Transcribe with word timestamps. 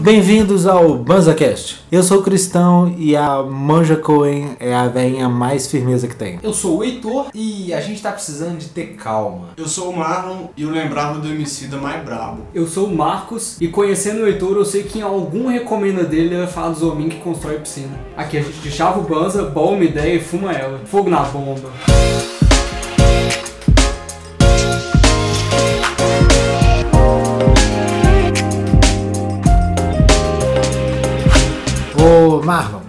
Bem-vindos 0.00 0.66
ao 0.66 0.96
BanzaCast. 0.96 1.82
Eu 1.92 2.02
sou 2.02 2.22
cristão 2.22 2.94
e 2.96 3.14
a 3.14 3.42
Manja 3.42 3.96
Cohen 3.96 4.56
é 4.58 4.74
a 4.74 4.88
velhinha 4.88 5.28
mais 5.28 5.66
firmeza 5.66 6.08
que 6.08 6.16
tem. 6.16 6.38
Eu 6.42 6.54
sou 6.54 6.78
o 6.78 6.84
Heitor 6.84 7.26
e 7.34 7.70
a 7.74 7.82
gente 7.82 8.00
tá 8.00 8.10
precisando 8.10 8.56
de 8.56 8.68
ter 8.68 8.94
calma. 8.94 9.48
Eu 9.58 9.68
sou 9.68 9.90
o 9.90 9.96
Marlon 9.96 10.46
e 10.56 10.62
eu 10.62 10.70
lembrava 10.70 11.18
do 11.18 11.28
homicida 11.28 11.76
mais 11.76 12.02
brabo. 12.02 12.46
Eu 12.54 12.66
sou 12.66 12.86
o 12.86 12.96
Marcos 12.96 13.60
e 13.60 13.68
conhecendo 13.68 14.22
o 14.22 14.26
Heitor, 14.26 14.56
eu 14.56 14.64
sei 14.64 14.84
que 14.84 15.00
em 15.00 15.02
algum 15.02 15.48
recomenda 15.48 16.02
dele 16.02 16.34
ele 16.34 16.38
vai 16.38 16.46
falar 16.46 16.70
dos 16.70 16.82
homens 16.82 17.12
que 17.12 17.20
constrói 17.20 17.58
piscina. 17.58 18.00
Aqui 18.16 18.38
a 18.38 18.42
gente 18.42 18.58
deixava 18.60 18.98
o 18.98 19.02
Banza, 19.02 19.44
bola 19.44 19.72
uma 19.72 19.84
ideia 19.84 20.14
e 20.14 20.20
fuma 20.20 20.50
ela. 20.50 20.80
Fogo 20.86 21.10
na 21.10 21.20
bomba. 21.24 21.70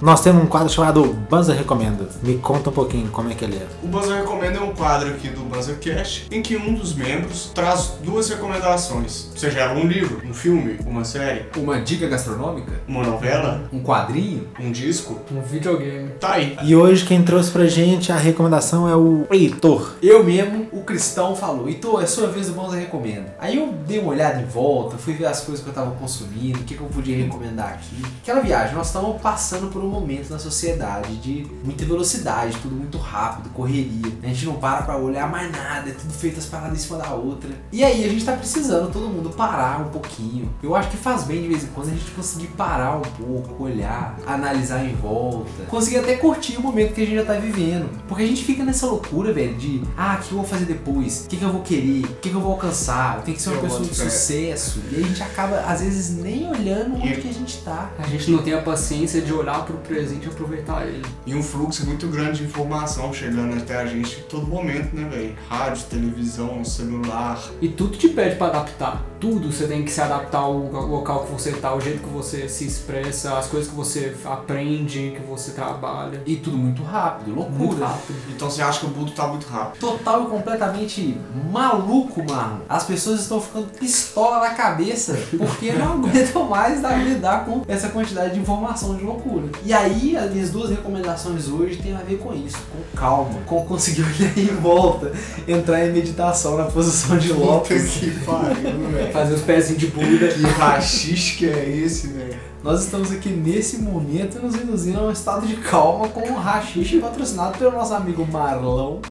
Nós 0.01 0.21
temos 0.21 0.43
um 0.43 0.47
quadro 0.47 0.69
chamado 0.69 1.03
Banza 1.29 1.53
Recomenda. 1.53 2.07
Me 2.23 2.37
conta 2.37 2.69
um 2.69 2.73
pouquinho 2.73 3.07
como 3.09 3.29
é 3.31 3.35
que 3.35 3.45
ele 3.45 3.55
é. 3.57 3.67
O 3.83 3.87
Banza 3.87 4.15
Recomenda 4.15 4.57
é 4.57 4.61
um 4.61 4.73
quadro 4.73 5.09
aqui 5.09 5.29
do 5.29 5.41
Banza 5.41 5.73
Cast 5.75 6.27
em 6.31 6.41
que 6.41 6.57
um 6.57 6.73
dos 6.73 6.93
membros 6.95 7.51
traz 7.53 7.93
duas 8.03 8.27
recomendações. 8.29 9.29
Seja 9.35 9.71
um 9.73 9.85
livro, 9.85 10.21
um 10.27 10.33
filme, 10.33 10.79
uma 10.85 11.03
série, 11.03 11.45
Uma 11.55 11.79
dica 11.79 12.07
gastronômica? 12.07 12.71
uma 12.87 13.03
novela, 13.03 13.63
Um 13.71 13.81
quadrinho? 13.83 14.47
um 14.59 14.71
disco. 14.71 15.19
Um 15.31 15.41
videogame. 15.41 16.09
Tá 16.19 16.33
aí. 16.33 16.57
E 16.63 16.75
hoje 16.75 17.05
quem 17.05 17.21
trouxe 17.23 17.51
pra 17.51 17.65
gente 17.67 18.11
a 18.11 18.15
recomendação 18.17 18.87
é 18.89 18.95
o 18.95 19.25
Heitor. 19.31 19.93
Eu 20.01 20.23
mesmo, 20.23 20.67
o 20.71 20.81
cristão, 20.81 21.35
falou: 21.35 21.67
Heitor, 21.67 22.01
é 22.01 22.05
sua 22.07 22.27
vez 22.27 22.47
do 22.47 22.53
Bonza 22.53 22.75
Recomenda. 22.75 23.35
Aí 23.39 23.57
eu 23.57 23.71
dei 23.87 23.99
uma 23.99 24.09
olhada 24.11 24.41
em 24.41 24.45
volta, 24.45 24.97
fui 24.97 25.13
ver 25.13 25.25
as 25.25 25.41
coisas 25.41 25.63
que 25.63 25.69
eu 25.69 25.73
tava 25.73 25.91
consumindo, 25.91 26.59
o 26.59 26.63
que, 26.63 26.75
que 26.75 26.81
eu 26.81 26.87
podia 26.87 27.15
recomendar 27.17 27.69
aqui. 27.69 28.01
Aquela 28.23 28.41
viagem, 28.41 28.75
nós 28.75 28.87
estamos 28.87 29.21
passando 29.21 29.67
por 29.67 29.83
um 29.83 29.90
momento 29.91 30.29
na 30.29 30.39
sociedade 30.39 31.15
de 31.17 31.45
muita 31.63 31.85
velocidade, 31.85 32.57
tudo 32.61 32.75
muito 32.75 32.97
rápido, 32.97 33.49
correria. 33.49 34.11
A 34.23 34.27
gente 34.27 34.45
não 34.45 34.53
para 34.55 34.83
pra 34.83 34.97
olhar 34.97 35.29
mais 35.29 35.51
nada, 35.51 35.89
é 35.89 35.93
tudo 35.93 36.13
feito 36.13 36.39
as 36.39 36.45
paradas 36.45 36.77
em 36.77 36.81
cima 36.81 36.97
da 36.97 37.13
outra. 37.13 37.49
E 37.71 37.83
aí 37.83 38.03
a 38.05 38.09
gente 38.09 38.23
tá 38.25 38.33
precisando, 38.33 38.91
todo 38.91 39.07
mundo, 39.07 39.29
parar 39.29 39.81
um 39.81 39.89
pouquinho. 39.89 40.49
Eu 40.63 40.75
acho 40.75 40.89
que 40.89 40.97
faz 40.97 41.23
bem 41.23 41.41
de 41.41 41.47
vez 41.47 41.63
em 41.63 41.67
quando 41.67 41.89
a 41.89 41.91
gente 41.91 42.09
conseguir 42.11 42.47
parar 42.47 42.97
um 42.97 43.01
pouco, 43.01 43.63
olhar, 43.63 44.17
analisar 44.25 44.83
em 44.85 44.95
volta. 44.95 45.63
Conseguir 45.69 45.97
até 45.97 46.15
curtir 46.15 46.57
o 46.57 46.61
momento 46.61 46.93
que 46.93 47.01
a 47.01 47.05
gente 47.05 47.15
já 47.15 47.25
tá 47.25 47.33
vivendo. 47.33 47.89
Porque 48.07 48.23
a 48.23 48.27
gente 48.27 48.43
fica 48.43 48.63
nessa 48.63 48.85
loucura, 48.85 49.33
velho, 49.33 49.55
de 49.55 49.81
ah, 49.97 50.17
o 50.19 50.23
que 50.23 50.31
eu 50.31 50.37
vou 50.37 50.47
fazer 50.47 50.65
depois? 50.65 51.25
O 51.25 51.29
que, 51.29 51.37
que 51.37 51.43
eu 51.43 51.51
vou 51.51 51.61
querer? 51.61 52.05
O 52.05 52.15
que, 52.15 52.29
que 52.29 52.35
eu 52.35 52.41
vou 52.41 52.51
alcançar? 52.53 53.17
Eu 53.17 53.21
tenho 53.23 53.37
que 53.37 53.43
ser 53.43 53.49
uma 53.49 53.57
Eu 53.57 53.61
pessoa 53.63 53.81
de 53.83 53.95
sucesso. 53.95 54.79
E 54.91 54.95
a 54.95 55.07
gente 55.07 55.21
acaba, 55.23 55.59
às 55.61 55.81
vezes, 55.81 56.15
nem 56.15 56.47
olhando 56.49 56.95
onde 56.95 57.07
E- 57.13 57.21
que 57.21 57.29
a 57.29 57.33
gente 57.33 57.57
tá. 57.63 57.89
A 57.99 58.07
gente 58.07 58.29
não 58.31 58.41
tem 58.43 58.53
a 58.53 58.61
paciência 58.61 59.21
de 59.21 59.33
olhar 59.33 59.65
pro 59.65 59.77
presente 59.81 60.25
e 60.25 60.29
aproveitar 60.29 60.87
ele. 60.87 61.05
E 61.25 61.35
um 61.35 61.43
fluxo 61.43 61.85
muito 61.85 62.07
grande 62.07 62.39
de 62.39 62.45
informação 62.45 63.13
chegando 63.13 63.57
até 63.57 63.77
a 63.77 63.85
gente 63.85 64.19
em 64.19 64.23
todo 64.23 64.47
momento, 64.47 64.95
né, 64.95 65.07
velho? 65.09 65.35
Rádio, 65.49 65.83
televisão, 65.85 66.63
celular. 66.63 67.41
E 67.61 67.67
tudo 67.67 67.97
te 67.97 68.09
pede 68.09 68.35
pra 68.35 68.47
adaptar. 68.47 69.10
Tudo 69.21 69.51
você 69.51 69.67
tem 69.67 69.83
que 69.83 69.91
se 69.91 70.01
adaptar 70.01 70.39
ao 70.39 70.53
local 70.53 71.25
que 71.25 71.31
você 71.31 71.51
tá, 71.51 71.73
o 71.75 71.79
jeito 71.79 71.99
que 72.01 72.09
você 72.09 72.49
se 72.49 72.65
expressa, 72.65 73.37
as 73.37 73.45
coisas 73.47 73.69
que 73.69 73.75
você 73.75 74.15
aprende, 74.25 75.13
que 75.15 75.21
você 75.29 75.51
trabalha. 75.51 76.21
E 76.25 76.35
tudo 76.37 76.57
muito 76.57 76.81
rápido, 76.83 77.31
Muito 77.35 77.55
loucura. 77.59 77.85
rápido. 77.85 78.15
Então 78.35 78.49
você 78.49 78.61
acha 78.63 78.79
que 78.79 78.87
o 78.87 78.89
mundo 78.89 79.11
tá 79.11 79.27
muito 79.27 79.47
rápido. 79.47 79.79
Total 79.79 80.23
e 80.23 80.25
completamente 80.25 81.17
maluco, 81.51 82.23
mano. 82.27 82.61
As 82.67 82.83
pessoas 82.83 83.21
estão 83.21 83.39
ficando 83.39 83.67
pistola 83.77 84.39
na 84.39 84.49
cabeça 84.55 85.17
porque 85.37 85.71
não 85.73 85.93
aguentam 86.03 86.47
mais 86.49 86.81
dar- 86.81 86.97
lidar 86.97 87.45
com 87.45 87.61
essa 87.67 87.89
quantidade 87.89 88.33
de 88.33 88.39
informação 88.39 88.95
de 88.95 89.03
loucura. 89.03 89.45
E 89.63 89.71
aí, 89.71 90.17
as 90.17 90.31
minhas 90.31 90.49
duas 90.49 90.69
recomendações 90.71 91.47
hoje 91.47 91.77
têm 91.77 91.93
a 91.93 91.99
ver 91.99 92.17
com 92.17 92.33
isso, 92.33 92.57
com 92.57 92.97
calma, 92.97 93.39
com 93.45 93.63
conseguir 93.65 94.01
olhar 94.19 94.37
em 94.37 94.47
volta, 94.47 95.11
entrar 95.47 95.85
em 95.85 95.91
meditação 95.91 96.57
na 96.57 96.65
posição 96.65 97.17
de 97.17 97.29
Puta 97.29 97.45
lótus. 97.45 97.81
que 97.97 98.11
pariu, 98.25 98.89
velho. 98.89 99.10
Fazer 99.11 99.33
os 99.33 99.41
pezinhos 99.41 99.81
de 99.81 99.87
Buda. 99.87 100.27
Que 100.29 100.41
rachixe 100.41 101.37
que 101.37 101.49
é 101.49 101.69
esse, 101.69 102.07
velho? 102.07 102.39
Nós 102.63 102.83
estamos 102.83 103.11
aqui 103.11 103.29
nesse 103.29 103.79
momento 103.79 104.39
nos 104.39 104.55
induzindo 104.55 104.99
a 104.99 105.03
um 105.03 105.11
estado 105.11 105.45
de 105.45 105.57
calma 105.57 106.07
com 106.09 106.21
um 106.21 106.35
rachixe 106.35 106.99
patrocinado 106.99 107.57
pelo 107.57 107.71
nosso 107.71 107.93
amigo 107.93 108.25
Marlão. 108.25 109.01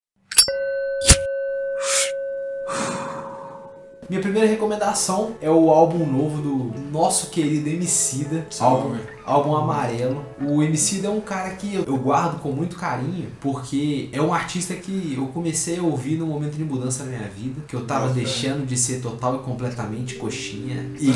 Minha 4.09 4.23
primeira 4.23 4.49
recomendação 4.49 5.33
é 5.41 5.51
o 5.51 5.71
álbum 5.71 6.05
novo 6.05 6.43
do 6.43 6.81
nosso 6.91 7.31
querido 7.31 7.69
Emicida, 7.69 8.47
Salve. 8.51 8.83
álbum 8.83 8.99
amarelo. 9.27 10.25
O 10.45 10.63
Emicida 10.63 11.09
é 11.09 11.11
um 11.11 11.21
cara 11.21 11.51
que 11.51 11.75
eu 11.75 11.97
guardo 11.97 12.41
com 12.41 12.51
muito 12.53 12.77
carinho, 12.77 13.29
porque 13.41 14.09
é 14.13 14.21
um 14.21 14.33
artista 14.33 14.75
que 14.75 15.15
eu 15.17 15.27
comecei 15.29 15.79
a 15.79 15.83
ouvir 15.83 16.17
num 16.17 16.27
momento 16.27 16.57
de 16.57 16.65
mudança 16.65 17.05
na 17.05 17.11
minha 17.11 17.29
vida, 17.29 17.61
que 17.69 17.75
eu 17.75 17.85
tava 17.85 18.03
Nossa. 18.07 18.15
deixando 18.15 18.67
de 18.67 18.77
ser 18.77 19.01
total 19.01 19.37
e 19.37 19.39
completamente 19.41 20.15
coxinha. 20.17 20.87
E, 21.01 21.11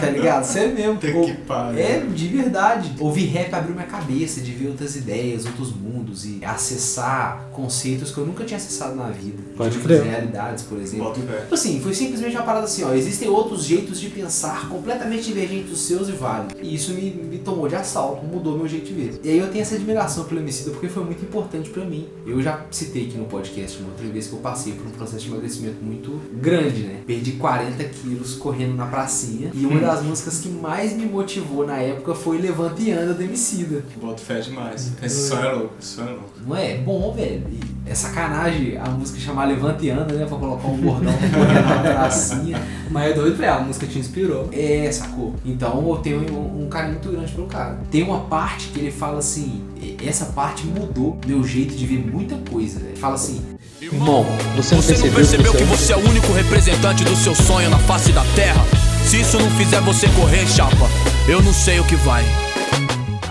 tá 0.00 0.10
ligado? 0.10 0.44
Sério 0.44 0.74
mesmo. 0.74 0.98
Eu- 1.02 1.22
que 1.22 1.80
é, 1.80 2.00
de 2.12 2.28
verdade. 2.28 2.92
Ouvir 2.98 3.26
rap 3.26 3.52
abriu 3.54 3.74
minha 3.74 3.86
cabeça 3.86 4.40
de 4.40 4.52
ver 4.52 4.68
outras 4.68 4.96
ideias, 4.96 5.44
outros 5.46 5.72
mundos 5.74 6.24
e 6.24 6.40
acessar 6.44 7.48
conceitos 7.52 8.10
que 8.10 8.18
eu 8.18 8.26
nunca 8.26 8.44
tinha 8.44 8.56
acessado 8.56 8.94
na 8.96 9.08
vida. 9.08 9.42
Pode 9.56 9.70
de 9.70 9.78
outras 9.78 10.00
crer. 10.00 10.10
realidades, 10.10 10.64
por 10.64 10.78
exemplo. 10.78 11.12
Tipo 11.12 11.54
assim, 11.54 11.80
foi 11.80 11.94
simplesmente 11.94 12.34
uma 12.36 12.44
parada 12.44 12.64
assim, 12.64 12.82
ó. 12.84 12.92
Existem 12.94 13.28
outros 13.28 13.64
jeitos 13.64 14.00
de 14.00 14.08
pensar 14.08 14.68
completamente 14.68 15.24
divergentes 15.24 15.70
dos 15.70 15.80
seus 15.80 16.08
e 16.08 16.12
válidos. 16.12 16.56
E 16.62 16.74
isso 16.74 16.92
me, 16.92 17.10
me 17.10 17.38
tomou 17.42 17.68
de 17.68 17.74
assalto, 17.74 18.24
mudou 18.24 18.56
meu 18.56 18.68
jeito 18.68 18.86
de 18.86 18.94
ver. 18.94 19.20
E 19.22 19.30
aí 19.30 19.38
eu 19.38 19.48
tenho 19.50 19.62
essa 19.62 19.74
admiração 19.74 20.24
pelo 20.24 20.40
Emicida 20.40 20.70
porque 20.70 20.88
foi 20.88 21.04
muito 21.04 21.24
importante 21.24 21.70
pra 21.70 21.84
mim. 21.84 22.08
Eu 22.26 22.40
já 22.42 22.64
citei 22.70 23.06
aqui 23.06 23.18
no 23.18 23.24
podcast 23.26 23.78
uma 23.80 23.90
outra 23.90 24.06
vez 24.06 24.26
que 24.26 24.32
eu 24.32 24.38
passei 24.38 24.72
por 24.72 24.86
um 24.86 24.90
processo 24.90 25.24
de 25.24 25.30
emagrecimento 25.30 25.82
muito 25.82 26.20
grande, 26.34 26.82
né? 26.82 27.00
Perdi 27.06 27.32
40 27.32 27.84
quilos 27.84 28.34
correndo 28.34 28.74
na 28.74 28.86
pracinha. 28.86 29.50
E 29.54 29.66
uma 29.66 29.80
das 29.80 30.02
músicas 30.02 30.40
que 30.40 30.48
mais 30.48 30.92
me 30.94 31.06
motivou 31.06 31.66
na 31.66 31.76
época 31.78 32.14
foi 32.14 32.38
Levanta 32.38 32.80
e 32.80 32.90
Anda 32.90 33.14
do 33.14 33.22
Emicida. 33.22 33.84
Bota 34.00 34.22
fé 34.22 34.40
demais. 34.40 34.92
Esse 35.02 35.28
som 35.28 35.38
é 35.38 35.52
louco, 35.52 35.74
esse 35.80 35.88
som 35.96 36.02
é 36.02 36.10
louco. 36.10 36.30
Não 36.46 36.56
é? 36.56 36.78
Bom, 36.78 37.12
velho. 37.12 37.42
E 37.50 37.81
é 37.86 37.94
sacanagem 37.94 38.76
a 38.78 38.88
música 38.90 39.18
chamar 39.18 39.46
Levanta 39.46 39.84
e 39.84 39.90
Anda, 39.90 40.14
né? 40.14 40.24
Pra 40.26 40.36
colocar 40.38 40.68
um 40.68 40.76
bordão 40.76 41.12
correndo 41.12 41.84
na 41.84 41.94
pracinha. 41.94 42.62
Mas 42.90 43.10
é 43.10 43.14
doido, 43.14 43.36
velho, 43.36 43.52
a 43.54 43.60
música 43.60 43.86
te 43.86 43.98
inspirou. 43.98 44.48
É, 44.52 44.90
sacou? 44.92 45.34
Então 45.44 45.86
eu 45.88 45.96
tenho 45.96 46.20
um, 46.32 46.64
um 46.64 46.68
carinho 46.68 46.92
muito 46.94 47.08
grande 47.10 47.32
pelo 47.32 47.46
cara. 47.46 47.78
Tem 47.90 48.02
uma 48.02 48.20
parte 48.20 48.68
que 48.68 48.78
ele 48.80 48.90
fala 48.90 49.18
assim: 49.18 49.62
"E- 49.80 49.96
essa 50.06 50.26
parte 50.26 50.64
mudou 50.66 51.18
meu 51.26 51.42
jeito 51.44 51.74
de 51.74 51.86
ver 51.86 51.98
muita 52.06 52.36
coisa, 52.50 52.78
velho. 52.78 52.96
Fala 52.96 53.14
assim: 53.14 53.40
Irmão, 53.80 54.24
você 54.56 54.74
não 54.76 54.82
Você 54.82 54.96
não 54.98 55.12
percebeu, 55.14 55.52
que 55.52 55.64
você 55.64 55.92
é 55.92 55.96
o 55.96 56.08
único 56.08 56.32
representante 56.32 57.02
do 57.04 57.16
seu 57.16 57.34
sonho 57.34 57.68
na 57.68 57.78
face 57.78 58.12
da 58.12 58.22
terra? 58.36 58.64
Se 59.04 59.20
isso 59.20 59.36
não 59.38 59.50
fizer 59.50 59.80
você 59.80 60.06
correr, 60.10 60.46
chapa, 60.46 60.88
eu 61.28 61.42
não 61.42 61.52
sei 61.52 61.80
o 61.80 61.84
que 61.84 61.96
vai. 61.96 62.24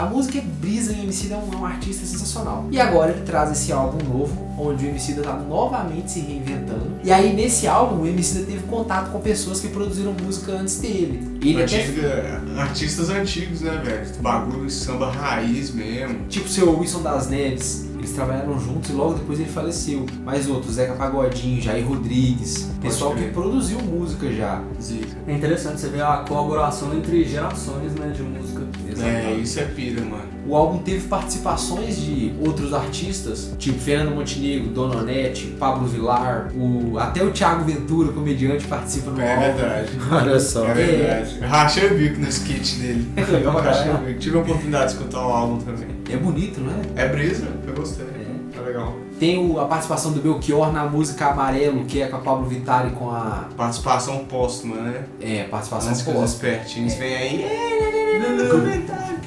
A 0.01 0.05
música 0.05 0.37
é 0.37 0.41
brisa 0.41 0.91
e 0.93 0.95
o 0.99 1.03
Emicida 1.03 1.35
é 1.35 1.37
um, 1.37 1.53
é 1.53 1.57
um 1.57 1.65
artista 1.65 2.05
sensacional. 2.05 2.65
E 2.71 2.79
agora 2.79 3.11
ele 3.11 3.21
traz 3.21 3.51
esse 3.51 3.71
álbum 3.71 4.03
novo, 4.07 4.47
onde 4.57 4.85
o 4.85 4.89
Emicida 4.89 5.21
tá 5.21 5.33
novamente 5.35 6.11
se 6.11 6.19
reinventando. 6.19 6.91
E 7.03 7.11
aí 7.11 7.33
nesse 7.33 7.67
álbum 7.67 8.01
o 8.03 8.07
Emicida 8.07 8.45
teve 8.45 8.63
contato 8.67 9.11
com 9.11 9.19
pessoas 9.19 9.59
que 9.59 9.67
produziram 9.69 10.13
música 10.13 10.53
antes 10.53 10.79
dele. 10.79 11.39
Ele 11.41 11.63
até 11.63 11.81
Antiga- 11.83 12.41
artistas 12.57 13.09
antigos, 13.09 13.61
né, 13.61 13.81
velho? 13.83 14.05
Bagulho 14.21 14.65
de 14.67 14.73
samba 14.73 15.11
raiz 15.11 15.71
mesmo. 15.73 16.25
Tipo 16.27 16.45
o 16.45 16.49
seu 16.49 16.79
Wilson 16.79 17.01
das 17.01 17.29
Neves, 17.29 17.87
eles 18.01 18.11
trabalharam 18.13 18.59
juntos 18.59 18.89
e 18.89 18.93
logo 18.93 19.13
depois 19.13 19.39
ele 19.39 19.49
faleceu. 19.49 20.05
Mais 20.25 20.47
outros, 20.49 20.73
Zeca 20.75 20.93
Pagodinho, 20.93 21.61
Jair 21.61 21.87
Rodrigues, 21.87 22.69
pessoal 22.81 23.11
que 23.11 23.19
crer. 23.21 23.33
produziu 23.33 23.79
música 23.79 24.31
já. 24.31 24.61
Zica. 24.81 25.15
É 25.27 25.33
interessante 25.33 25.79
você 25.79 25.87
ver 25.89 26.01
a 26.03 26.17
colaboração 26.27 26.93
entre 26.95 27.23
gerações, 27.25 27.93
né, 27.95 28.09
de 28.15 28.21
música. 28.23 28.61
É, 29.03 29.33
isso 29.33 29.59
é 29.59 29.63
pira, 29.65 30.01
mano. 30.01 30.31
O 30.45 30.55
álbum 30.55 30.79
teve 30.79 31.07
participações 31.07 31.97
de 31.97 32.33
outros 32.45 32.73
artistas, 32.73 33.53
tipo 33.57 33.79
Fernando 33.79 34.15
Montenegro, 34.15 34.69
Dona 34.69 34.97
Onete, 34.97 35.55
Pablo 35.59 35.87
Vilar, 35.87 36.51
o, 36.55 36.97
até 36.97 37.23
o 37.23 37.31
Thiago 37.31 37.63
Ventura, 37.63 38.11
comediante, 38.11 38.65
participa 38.65 39.11
no 39.11 39.21
É 39.21 39.33
álbum. 39.35 39.57
verdade. 39.57 39.89
Olha 40.11 40.39
só. 40.39 40.65
É 40.67 40.73
verdade. 40.73 41.39
Rachei 41.39 41.91
o 41.91 41.97
bico 41.97 42.19
no 42.19 42.27
skit 42.27 42.75
dele. 42.79 43.07
É 43.15 43.23
legal, 43.23 43.53
Rachei 43.61 43.91
cara. 43.91 44.03
o 44.03 44.05
bico. 44.07 44.19
Tive 44.19 44.37
a 44.37 44.41
oportunidade 44.41 44.85
de 44.87 44.91
escutar 44.99 45.19
o 45.27 45.31
álbum 45.31 45.57
também. 45.59 45.87
É 46.11 46.17
bonito, 46.17 46.59
não 46.61 46.71
é? 46.71 47.05
É 47.05 47.07
brisa, 47.09 47.47
eu 47.67 47.73
gostei. 47.73 48.05
É. 48.05 48.31
Tá 48.55 48.61
legal. 48.61 48.93
Tem 49.19 49.37
o- 49.37 49.59
a 49.59 49.65
participação 49.65 50.11
do 50.11 50.19
Belchior 50.21 50.71
na 50.73 50.85
música 50.85 51.27
Amarelo, 51.27 51.85
que 51.85 52.01
é 52.01 52.07
com 52.07 52.17
a 52.17 52.19
Pablo 52.19 52.47
Vittar 52.47 52.87
e 52.87 52.91
com 52.91 53.09
a. 53.09 53.45
Participação 53.55 54.25
póstuma, 54.25 54.75
né? 54.77 55.03
É, 55.21 55.43
participação 55.43 55.91
póstuma. 55.93 56.25
espertinhos 56.25 56.93
vem 56.95 57.15
aí. 57.15 57.45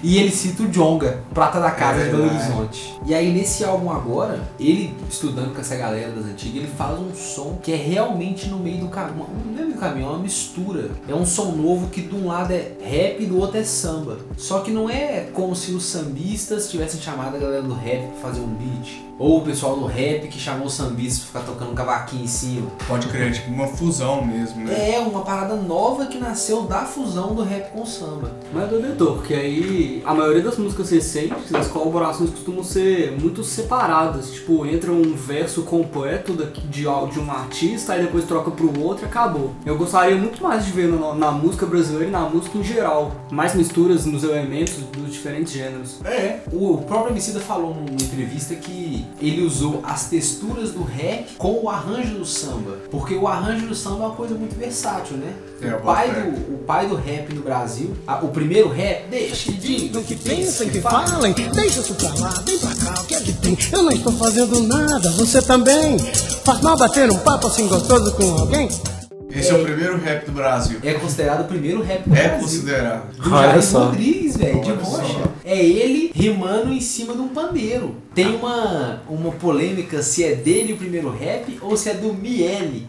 E 0.02 0.18
ele 0.18 0.30
cita 0.30 0.64
o 0.64 0.68
Jonga, 0.68 1.20
Prata 1.32 1.58
da 1.58 1.70
Casa 1.70 2.02
É 2.02 2.04
de 2.04 2.10
Belo. 2.10 2.24
Horizonte. 2.26 2.94
E 3.06 3.14
aí 3.14 3.32
nesse 3.32 3.64
álbum 3.64 3.90
agora, 3.90 4.40
ele 4.60 4.94
estudando 5.08 5.54
com 5.54 5.60
essa 5.60 5.74
galera 5.76 6.10
das 6.10 6.26
antigas, 6.26 6.56
ele 6.56 6.72
faz 6.76 6.98
um 6.98 7.14
som 7.14 7.58
que 7.62 7.72
é 7.72 7.76
realmente 7.76 8.48
no 8.48 8.58
meio 8.58 8.78
do 8.80 8.88
caminho. 8.88 9.26
É 9.74 9.76
do 9.76 9.80
caminho, 9.80 10.06
é 10.06 10.10
uma 10.10 10.18
mistura. 10.18 10.90
É 11.08 11.14
um 11.14 11.26
som 11.26 11.50
novo 11.52 11.88
que 11.88 12.00
de 12.00 12.14
um 12.14 12.28
lado 12.28 12.52
é 12.52 12.72
rap 12.80 13.20
e 13.20 13.26
do 13.26 13.38
outro 13.38 13.58
é 13.58 13.64
samba. 13.64 14.18
Só 14.36 14.60
que 14.60 14.70
não 14.70 14.88
é 14.88 15.28
como 15.32 15.56
se 15.56 15.72
os 15.72 15.84
sambistas 15.84 16.70
tivessem 16.70 17.00
chamado 17.00 17.36
a 17.36 17.38
galera 17.38 17.62
do 17.62 17.74
rap 17.74 18.06
pra 18.12 18.30
fazer 18.30 18.40
um 18.40 18.54
beat. 18.54 19.04
Ou 19.18 19.38
o 19.38 19.42
pessoal 19.42 19.76
do 19.76 19.86
rap 19.86 20.26
que 20.26 20.38
chamou 20.40 20.66
os 20.66 20.74
sambistas 20.74 21.28
pra 21.28 21.40
ficar 21.40 21.52
tocando 21.52 21.70
um 21.70 21.74
cavaquinho 21.74 22.24
em 22.24 22.28
cima. 22.28 22.68
Pode 22.88 23.06
crer, 23.08 23.32
tipo 23.32 23.48
uma 23.48 23.68
fusão 23.68 24.24
mesmo, 24.24 24.64
né? 24.64 24.94
É 24.94 24.98
uma 24.98 25.22
parada 25.22 25.54
nova 25.54 26.06
que 26.06 26.18
nasceu 26.18 26.62
da 26.62 26.84
fusão 26.84 27.32
do 27.32 27.42
rap 27.42 27.70
com 27.72 27.82
o 27.82 27.86
samba. 27.86 28.32
Mas 28.52 28.64
é 28.64 28.66
do 28.66 28.78
editor, 28.80 29.14
porque 29.14 29.34
aí 29.34 30.02
a 30.04 30.12
maioria 30.12 30.42
das 30.42 30.58
músicas 30.58 30.90
recentes, 30.90 31.54
as 31.54 31.68
colaborações 31.68 32.30
costumam 32.30 32.64
ser 32.64 33.12
muito 33.12 33.44
separadas. 33.44 34.32
Tipo, 34.32 34.66
entra 34.66 34.90
um 34.90 35.14
verso 35.14 35.62
completo 35.62 36.32
de, 36.32 36.82
de 37.12 37.20
um 37.20 37.30
artista, 37.30 37.92
aí 37.92 38.02
depois 38.02 38.24
troca 38.24 38.50
pro 38.50 38.80
outro 38.80 39.04
e 39.04 39.06
acabou. 39.06 39.52
Eu 39.66 39.78
gostaria 39.78 40.14
muito 40.14 40.42
mais 40.42 40.66
de 40.66 40.72
ver 40.72 40.88
no- 40.88 41.14
na 41.14 41.30
música 41.30 41.64
brasileira 41.64 42.06
e 42.08 42.10
na 42.10 42.20
música 42.28 42.58
em 42.58 42.62
geral. 42.62 43.12
Mais 43.30 43.54
misturas 43.54 44.04
nos 44.04 44.22
elementos 44.22 44.74
dos 44.92 45.10
diferentes 45.10 45.54
gêneros. 45.54 46.00
É, 46.04 46.40
o 46.52 46.78
próprio 46.86 47.12
Emicida 47.12 47.40
falou 47.40 47.74
numa 47.74 47.90
entrevista 47.90 48.54
que 48.54 49.06
ele 49.22 49.40
usou 49.42 49.80
as 49.82 50.04
texturas 50.10 50.70
do 50.72 50.82
rap 50.82 51.34
com 51.38 51.60
o 51.62 51.70
arranjo 51.70 52.16
do 52.18 52.26
samba, 52.26 52.76
porque 52.90 53.14
o 53.14 53.26
arranjo 53.26 53.66
do 53.66 53.74
samba 53.74 54.04
é 54.04 54.06
uma 54.08 54.14
coisa 54.14 54.34
muito 54.34 54.54
versátil, 54.54 55.16
né? 55.16 55.32
É, 55.62 55.74
o, 55.74 55.80
pai 55.80 56.10
do, 56.10 56.54
o 56.54 56.58
pai 56.66 56.86
do 56.86 56.94
rap 56.96 57.32
no 57.32 57.40
Brasil, 57.40 57.96
a- 58.06 58.16
o 58.22 58.28
primeiro 58.28 58.68
rap, 58.68 59.08
deixa 59.08 59.50
que 59.50 59.56
diga, 59.56 60.02
que 60.02 60.14
pensem, 60.14 60.68
que 60.68 60.80
falem, 60.82 61.32
deixa 61.32 61.80
isso 61.80 61.94
pra 61.94 62.12
lá, 62.20 62.28
vem 62.44 62.58
pra 62.58 62.74
cá, 62.74 63.00
o 63.00 63.04
que 63.06 63.14
é 63.14 63.20
que 63.20 63.32
tem? 63.32 63.56
Eu 63.72 63.82
não 63.82 63.92
estou 63.92 64.12
fazendo 64.12 64.60
nada, 64.64 65.10
você 65.12 65.40
também. 65.40 65.98
Faz 66.44 66.60
mal 66.60 66.76
bater 66.76 67.10
um 67.10 67.18
papo 67.20 67.46
assim 67.46 67.66
gostoso 67.66 68.12
com 68.12 68.30
alguém? 68.38 68.68
Esse 69.34 69.50
é 69.50 69.54
o 69.54 69.62
primeiro 69.62 69.98
rap 69.98 70.26
do 70.26 70.32
Brasil. 70.32 70.78
É 70.82 70.92
considerado 70.94 71.40
o 71.42 71.44
primeiro 71.44 71.82
rap 71.82 72.08
do 72.08 72.14
É 72.16 72.22
Brasil. 72.28 72.40
considerado. 72.40 73.16
Do 73.16 73.34
Olha 73.34 73.48
Jair 73.48 73.62
só. 73.62 73.84
Rodrigues, 73.86 74.36
velho, 74.36 74.60
de 74.60 74.70
rocha. 74.72 75.30
É 75.44 75.58
ele 75.64 76.10
rimando 76.14 76.72
em 76.72 76.80
cima 76.80 77.12
de 77.14 77.20
um 77.20 77.28
pandeiro. 77.28 77.96
Tem 78.14 78.34
uma, 78.36 79.02
uma 79.08 79.32
polêmica 79.32 80.02
se 80.02 80.22
é 80.24 80.34
dele 80.34 80.72
o 80.74 80.76
primeiro 80.76 81.10
rap 81.10 81.58
ou 81.60 81.76
se 81.76 81.90
é 81.90 81.94
do 81.94 82.12
Miele. 82.14 82.88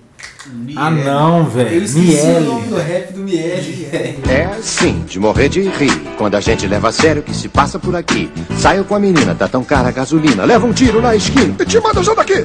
Ah 0.76 0.92
não, 0.92 1.46
velho. 1.46 1.70
Eu 1.72 1.84
esqueci 1.84 2.22
o 2.28 2.40
nome 2.42 2.62
Miele. 2.62 2.68
do 2.70 2.76
rap 2.78 3.14
do 3.14 3.20
Miele. 3.22 3.88
É 4.30 4.62
sim, 4.62 5.04
de 5.08 5.20
morrer 5.20 5.50
de 5.50 5.62
rir. 5.62 6.00
Quando 6.20 6.36
a 6.36 6.40
gente 6.40 6.68
leva 6.68 6.90
a 6.90 6.92
sério 6.92 7.22
o 7.22 7.26
que 7.26 7.36
se 7.36 7.50
passa 7.50 7.80
por 7.80 7.96
aqui. 7.96 8.30
Saio 8.60 8.86
com 8.86 8.94
a 8.94 9.00
menina, 9.00 9.34
tá 9.34 9.48
tão 9.48 9.64
cara 9.64 9.88
a 9.88 9.92
gasolina. 9.92 10.46
Leva 10.46 10.68
um 10.68 10.72
tiro 10.72 11.02
na 11.02 11.16
esquina. 11.16 11.56
E 11.60 11.66
te 11.66 11.80
manda 11.80 12.04
já 12.04 12.14
daqui. 12.14 12.44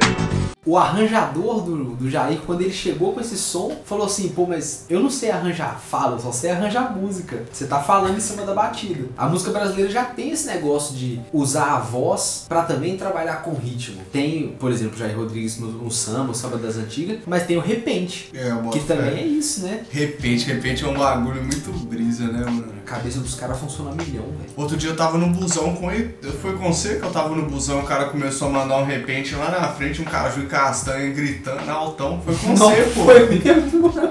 O 0.63 0.77
arranjador 0.77 1.61
do, 1.61 1.95
do 1.95 2.07
Jair, 2.07 2.39
quando 2.45 2.61
ele 2.61 2.71
chegou 2.71 3.13
com 3.13 3.19
esse 3.19 3.35
som, 3.35 3.81
falou 3.83 4.05
assim: 4.05 4.29
pô, 4.29 4.45
mas 4.45 4.85
eu 4.91 4.99
não 4.99 5.09
sei 5.09 5.31
arranjar 5.31 5.79
fala, 5.79 6.17
eu 6.17 6.19
só 6.19 6.31
sei 6.31 6.51
arranjar 6.51 6.95
música. 6.95 7.43
Você 7.51 7.65
tá 7.65 7.79
falando 7.79 8.15
em 8.15 8.19
cima 8.19 8.43
da 8.43 8.53
batida. 8.53 9.05
A 9.17 9.27
música 9.27 9.49
brasileira 9.49 9.89
já 9.89 10.05
tem 10.05 10.29
esse 10.29 10.45
negócio 10.45 10.95
de 10.95 11.19
usar 11.33 11.77
a 11.77 11.79
voz 11.79 12.45
pra 12.47 12.61
também 12.61 12.95
trabalhar 12.95 13.37
com 13.37 13.55
ritmo. 13.55 14.03
Tem, 14.13 14.49
por 14.59 14.71
exemplo, 14.71 14.99
Jair 14.99 15.17
Rodrigues 15.17 15.57
no, 15.57 15.67
no 15.71 15.89
samba, 15.89 16.31
o 16.31 16.35
samba 16.35 16.57
das 16.57 16.77
antigas, 16.77 17.17
mas 17.25 17.47
tem 17.47 17.57
o 17.57 17.61
repente, 17.61 18.29
É, 18.31 18.51
que 18.71 18.81
também 18.81 19.11
fé. 19.15 19.19
é 19.19 19.25
isso, 19.25 19.63
né? 19.63 19.83
Repente, 19.89 20.45
repente 20.45 20.85
é 20.85 20.87
um 20.87 20.93
bagulho 20.93 21.41
muito 21.43 21.71
brisa, 21.87 22.25
né, 22.27 22.45
mano? 22.45 22.71
A 22.85 22.87
cabeça 22.91 23.19
dos 23.19 23.33
caras 23.33 23.57
funciona 23.57 23.91
milhão, 23.91 24.25
velho. 24.25 24.51
Outro 24.55 24.77
dia 24.77 24.91
eu 24.91 24.95
tava 24.95 25.17
no 25.17 25.27
busão 25.27 25.73
com 25.75 25.91
ele. 25.91 26.15
Foi 26.39 26.55
com 26.55 26.71
você 26.71 26.99
que 26.99 27.03
eu 27.05 27.11
tava 27.11 27.33
no 27.35 27.49
busão, 27.49 27.79
o 27.79 27.83
cara 27.83 28.05
começou 28.09 28.49
a 28.49 28.51
mandar 28.51 28.77
um 28.77 28.85
repente 28.85 29.33
lá 29.33 29.49
na 29.49 29.67
frente, 29.69 30.01
um 30.01 30.05
e 30.05 30.50
castanha 30.51 31.09
gritando 31.11 31.71
altão. 31.71 32.21
Foi 32.23 32.35
com 32.35 32.47
Não, 32.49 32.69
você, 32.69 32.81
pô. 32.93 33.05
foi 33.05 33.29
mesmo. 33.29 34.10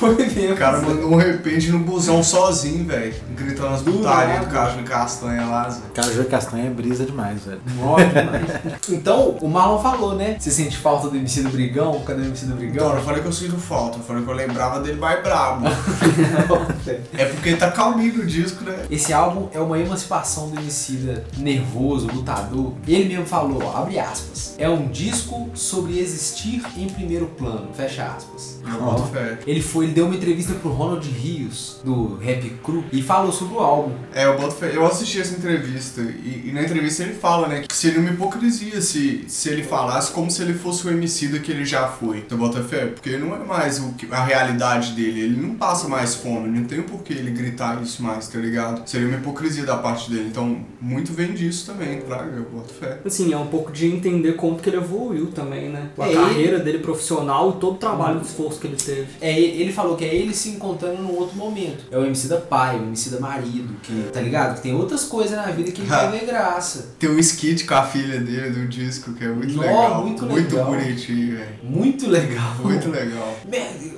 Foi 0.00 0.14
mesmo. 0.14 0.54
O 0.54 0.56
cara 0.56 0.80
mandou 0.80 1.12
um 1.12 1.16
repente 1.16 1.70
no 1.70 1.78
busão 1.80 2.24
sozinho, 2.24 2.86
velho. 2.86 3.14
Gritando 3.36 3.74
as 3.74 3.82
putarias 3.82 4.40
do 4.40 4.46
caju 4.46 4.80
e 4.80 4.82
castanha 4.82 5.44
lá, 5.44 5.68
Zé. 5.68 5.82
Caju 5.92 6.22
e 6.22 6.24
castanha 6.24 6.66
é 6.68 6.70
brisa 6.70 7.04
demais, 7.04 7.44
velho. 7.44 7.60
Óbvio, 7.82 8.08
demais. 8.08 8.80
Então, 8.88 9.36
o 9.42 9.48
Marlon 9.48 9.78
falou, 9.78 10.14
né? 10.14 10.36
Você 10.38 10.50
sente 10.50 10.76
falta 10.78 11.08
do 11.08 11.16
MC 11.16 11.42
do 11.42 11.50
Brigão? 11.50 12.00
Cadê 12.00 12.22
o 12.22 12.24
MC 12.24 12.46
do 12.46 12.56
Brigão? 12.56 12.94
eu 12.94 13.02
falei 13.02 13.20
que 13.20 13.28
eu 13.28 13.32
sinto 13.32 13.58
falta, 13.58 13.98
eu 13.98 14.02
falei 14.02 14.24
que 14.24 14.30
eu 14.30 14.34
lembrava 14.34 14.80
dele 14.80 14.98
mais 14.98 15.22
brabo. 15.22 15.66
é 17.12 17.24
porque 17.26 17.54
tá 17.56 17.70
calminho 17.70 18.22
o 18.22 18.26
disco, 18.26 18.64
né? 18.64 18.86
Esse 18.90 19.12
álbum 19.12 19.48
é 19.52 19.60
uma 19.60 19.78
emancipação 19.78 20.48
do 20.48 20.58
Emicida 20.58 21.24
nervoso, 21.36 22.06
lutador. 22.06 22.72
Ele 22.86 23.08
mesmo 23.08 23.26
falou, 23.26 23.62
ó, 23.62 23.76
abre 23.76 23.98
aspas, 23.98 24.54
é 24.56 24.68
um 24.68 24.88
disco 24.88 25.50
sobre 25.54 25.98
existir 25.98 26.62
em 26.76 26.88
primeiro 26.88 27.26
plano, 27.26 27.68
fecha 27.74 28.04
aspas. 28.04 28.59
Eu 28.64 28.80
boto 28.80 29.04
fé. 29.12 29.38
Ele 29.46 29.60
foi, 29.62 29.86
ele 29.86 29.94
deu 29.94 30.06
uma 30.06 30.14
entrevista 30.14 30.52
pro 30.54 30.70
Ronald 30.70 31.06
Rios, 31.08 31.80
do 31.84 32.16
Rap 32.16 32.48
Cru, 32.62 32.84
e 32.92 33.02
falou 33.02 33.32
sobre 33.32 33.54
o 33.54 33.58
álbum. 33.58 33.92
É, 34.14 34.26
eu 34.26 34.36
boto 34.38 34.54
fé. 34.54 34.72
Eu 34.74 34.86
assisti 34.86 35.20
essa 35.20 35.34
entrevista 35.36 36.00
e, 36.00 36.44
e 36.48 36.52
na 36.52 36.62
entrevista 36.62 37.02
ele 37.02 37.14
fala, 37.14 37.48
né, 37.48 37.64
que 37.66 37.74
seria 37.74 38.00
uma 38.00 38.10
hipocrisia 38.10 38.80
se, 38.80 39.24
se 39.28 39.48
ele 39.48 39.62
falasse 39.62 40.12
como 40.12 40.30
se 40.30 40.42
ele 40.42 40.54
fosse 40.54 40.86
o 40.86 40.90
homicida 40.90 41.38
que 41.38 41.50
ele 41.50 41.64
já 41.64 41.88
foi. 41.88 42.20
Tu 42.22 42.36
bota 42.36 42.62
fé? 42.62 42.86
Porque 42.86 43.16
não 43.16 43.34
é 43.34 43.38
mais 43.38 43.78
o 43.78 43.92
que- 43.94 44.08
a 44.10 44.24
realidade 44.24 44.92
dele. 44.92 45.20
Ele 45.20 45.40
não 45.40 45.54
passa 45.54 45.88
mais 45.88 46.14
fome, 46.14 46.48
não 46.48 46.64
tem 46.66 46.82
por 46.82 47.02
que 47.02 47.12
ele 47.12 47.30
gritar 47.30 47.80
isso 47.82 48.02
mais, 48.02 48.28
tá 48.28 48.38
ligado? 48.38 48.86
Seria 48.88 49.08
uma 49.08 49.16
hipocrisia 49.16 49.64
da 49.64 49.76
parte 49.76 50.10
dele. 50.10 50.28
Então, 50.30 50.58
muito 50.80 51.12
vem 51.12 51.32
disso 51.32 51.66
também, 51.66 52.00
claro, 52.00 52.30
eu 52.36 52.44
boto 52.44 52.72
fé. 52.74 52.98
Assim, 53.04 53.32
é 53.32 53.36
um 53.36 53.46
pouco 53.46 53.72
de 53.72 53.86
entender 53.86 54.32
como 54.34 54.58
que 54.58 54.68
ele 54.68 54.76
evoluiu 54.76 55.28
também, 55.28 55.68
né? 55.68 55.88
A 55.98 56.08
É, 56.08 56.14
carreira 56.14 56.58
dele 56.58 56.78
profissional 56.78 57.50
e 57.50 57.60
todo 57.60 57.74
o 57.74 57.78
trabalho 57.78 58.20
esforço 58.20 58.49
que 58.58 58.66
ele 58.66 58.76
teve. 58.76 59.06
É, 59.20 59.38
ele 59.38 59.72
falou 59.72 59.96
que 59.96 60.04
é 60.04 60.14
ele 60.14 60.34
se 60.34 60.48
encontrando 60.50 61.02
num 61.02 61.14
outro 61.16 61.36
momento. 61.36 61.84
É 61.90 61.98
o 61.98 62.04
MC 62.04 62.28
da 62.28 62.38
pai, 62.38 62.78
o 62.78 62.82
MC 62.84 63.10
da 63.10 63.20
marido, 63.20 63.74
que, 63.82 64.10
tá 64.12 64.20
ligado? 64.20 64.56
Que 64.56 64.62
tem 64.62 64.74
outras 64.74 65.04
coisas 65.04 65.36
na 65.36 65.46
vida 65.52 65.70
que 65.70 65.80
ele 65.82 65.88
vai 65.88 66.10
ver 66.18 66.26
graça. 66.26 66.94
Tem 66.98 67.08
um 67.10 67.18
skit 67.18 67.64
com 67.64 67.74
a 67.74 67.82
filha 67.84 68.18
dele 68.20 68.50
do 68.50 68.66
disco 68.66 69.12
que 69.12 69.24
é 69.24 69.28
muito 69.28 69.54
Nó, 69.54 69.62
legal. 69.62 70.04
muito 70.04 70.24
Muito 70.26 70.56
legal. 70.56 70.70
bonitinho, 70.70 71.36
velho. 71.36 71.48
Muito 71.62 72.08
legal. 72.08 72.54
Muito 72.62 72.88
legal. 72.90 73.36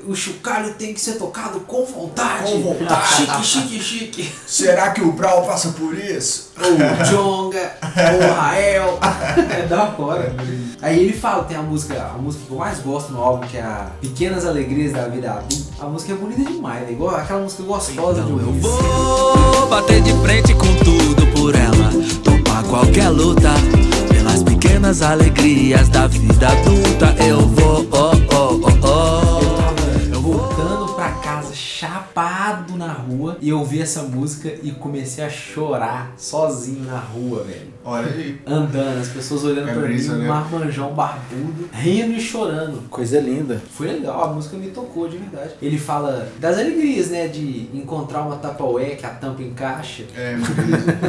O 0.06 0.14
chocalho 0.16 0.74
tem 0.74 0.92
que 0.92 1.00
ser 1.00 1.12
tocado 1.14 1.60
com 1.60 1.84
vontade. 1.84 2.50
Com 2.50 2.60
vontade. 2.60 3.14
Chique, 3.16 3.44
chique, 3.44 3.80
chique. 3.82 4.32
Será 4.46 4.90
que 4.90 5.00
o 5.00 5.12
Brau 5.12 5.46
passa 5.46 5.70
por 5.72 5.96
isso? 5.96 6.51
O 6.62 7.04
Jonga, 7.04 7.72
o 7.82 8.34
Rael. 8.34 8.98
É 9.50 9.66
da 9.66 9.94
hora. 9.98 10.34
Aí 10.82 10.98
ele 11.00 11.12
fala, 11.12 11.44
tem 11.44 11.56
a 11.56 11.62
música, 11.62 12.10
a 12.14 12.18
música 12.18 12.44
que 12.46 12.52
eu 12.52 12.58
mais 12.58 12.80
gosto 12.80 13.12
no 13.12 13.22
álbum, 13.22 13.46
que 13.46 13.56
é 13.56 13.62
a 13.62 13.86
Pequenas 14.00 14.44
Alegrias 14.44 14.92
da 14.92 15.06
Vida 15.08 15.30
Adulta. 15.30 15.72
A 15.80 15.86
música 15.86 16.12
é 16.12 16.16
bonita 16.16 16.50
demais, 16.50 16.88
é 16.88 16.92
igual 16.92 17.14
aquela 17.14 17.40
música 17.40 17.62
gostosa 17.62 18.22
de 18.22 18.32
Então 18.32 18.40
eu 18.40 18.52
vou 18.60 19.68
bater 19.68 20.02
de 20.02 20.12
frente 20.22 20.54
com 20.54 20.66
tudo 20.84 21.26
por 21.34 21.54
ela. 21.54 21.92
Topar 22.24 22.64
qualquer 22.64 23.08
luta. 23.10 23.50
Pelas 24.08 24.42
pequenas 24.42 25.02
alegrias 25.02 25.88
da 25.88 26.06
vida 26.08 26.48
adulta. 26.48 27.14
Eu 27.24 27.40
vou, 27.40 27.61
rua 33.32 33.38
e 33.40 33.48
eu 33.48 33.58
ouvi 33.58 33.80
essa 33.80 34.02
música 34.02 34.52
e 34.62 34.70
comecei 34.72 35.24
a 35.24 35.30
chorar 35.30 36.12
sozinho 36.16 36.84
na 36.84 36.98
rua, 36.98 37.42
velho. 37.44 37.72
Olha 37.84 38.06
aí. 38.06 38.40
Andando, 38.46 39.00
as 39.00 39.08
pessoas 39.08 39.42
olhando 39.44 39.68
É 39.68 39.72
pra 39.72 39.82
brisa, 39.82 40.12
mim, 40.14 40.20
né? 40.20 40.24
um 40.24 40.28
marmanjão 40.28 40.94
barbudo, 40.94 41.68
rindo 41.72 42.12
e 42.12 42.20
chorando. 42.20 42.88
Coisa 42.88 43.20
linda. 43.20 43.60
Foi 43.72 43.88
legal, 43.88 44.24
a 44.24 44.32
música 44.32 44.56
me 44.56 44.68
tocou 44.70 45.08
de 45.08 45.16
verdade. 45.18 45.54
Ele 45.60 45.76
fala 45.78 46.28
das 46.38 46.58
alegrias, 46.58 47.08
né? 47.10 47.26
De 47.26 47.68
encontrar 47.74 48.22
uma 48.22 48.36
tapaué 48.36 48.90
que 48.90 49.04
a 49.04 49.10
tampa 49.10 49.42
encaixa. 49.42 50.04
É. 50.16 50.36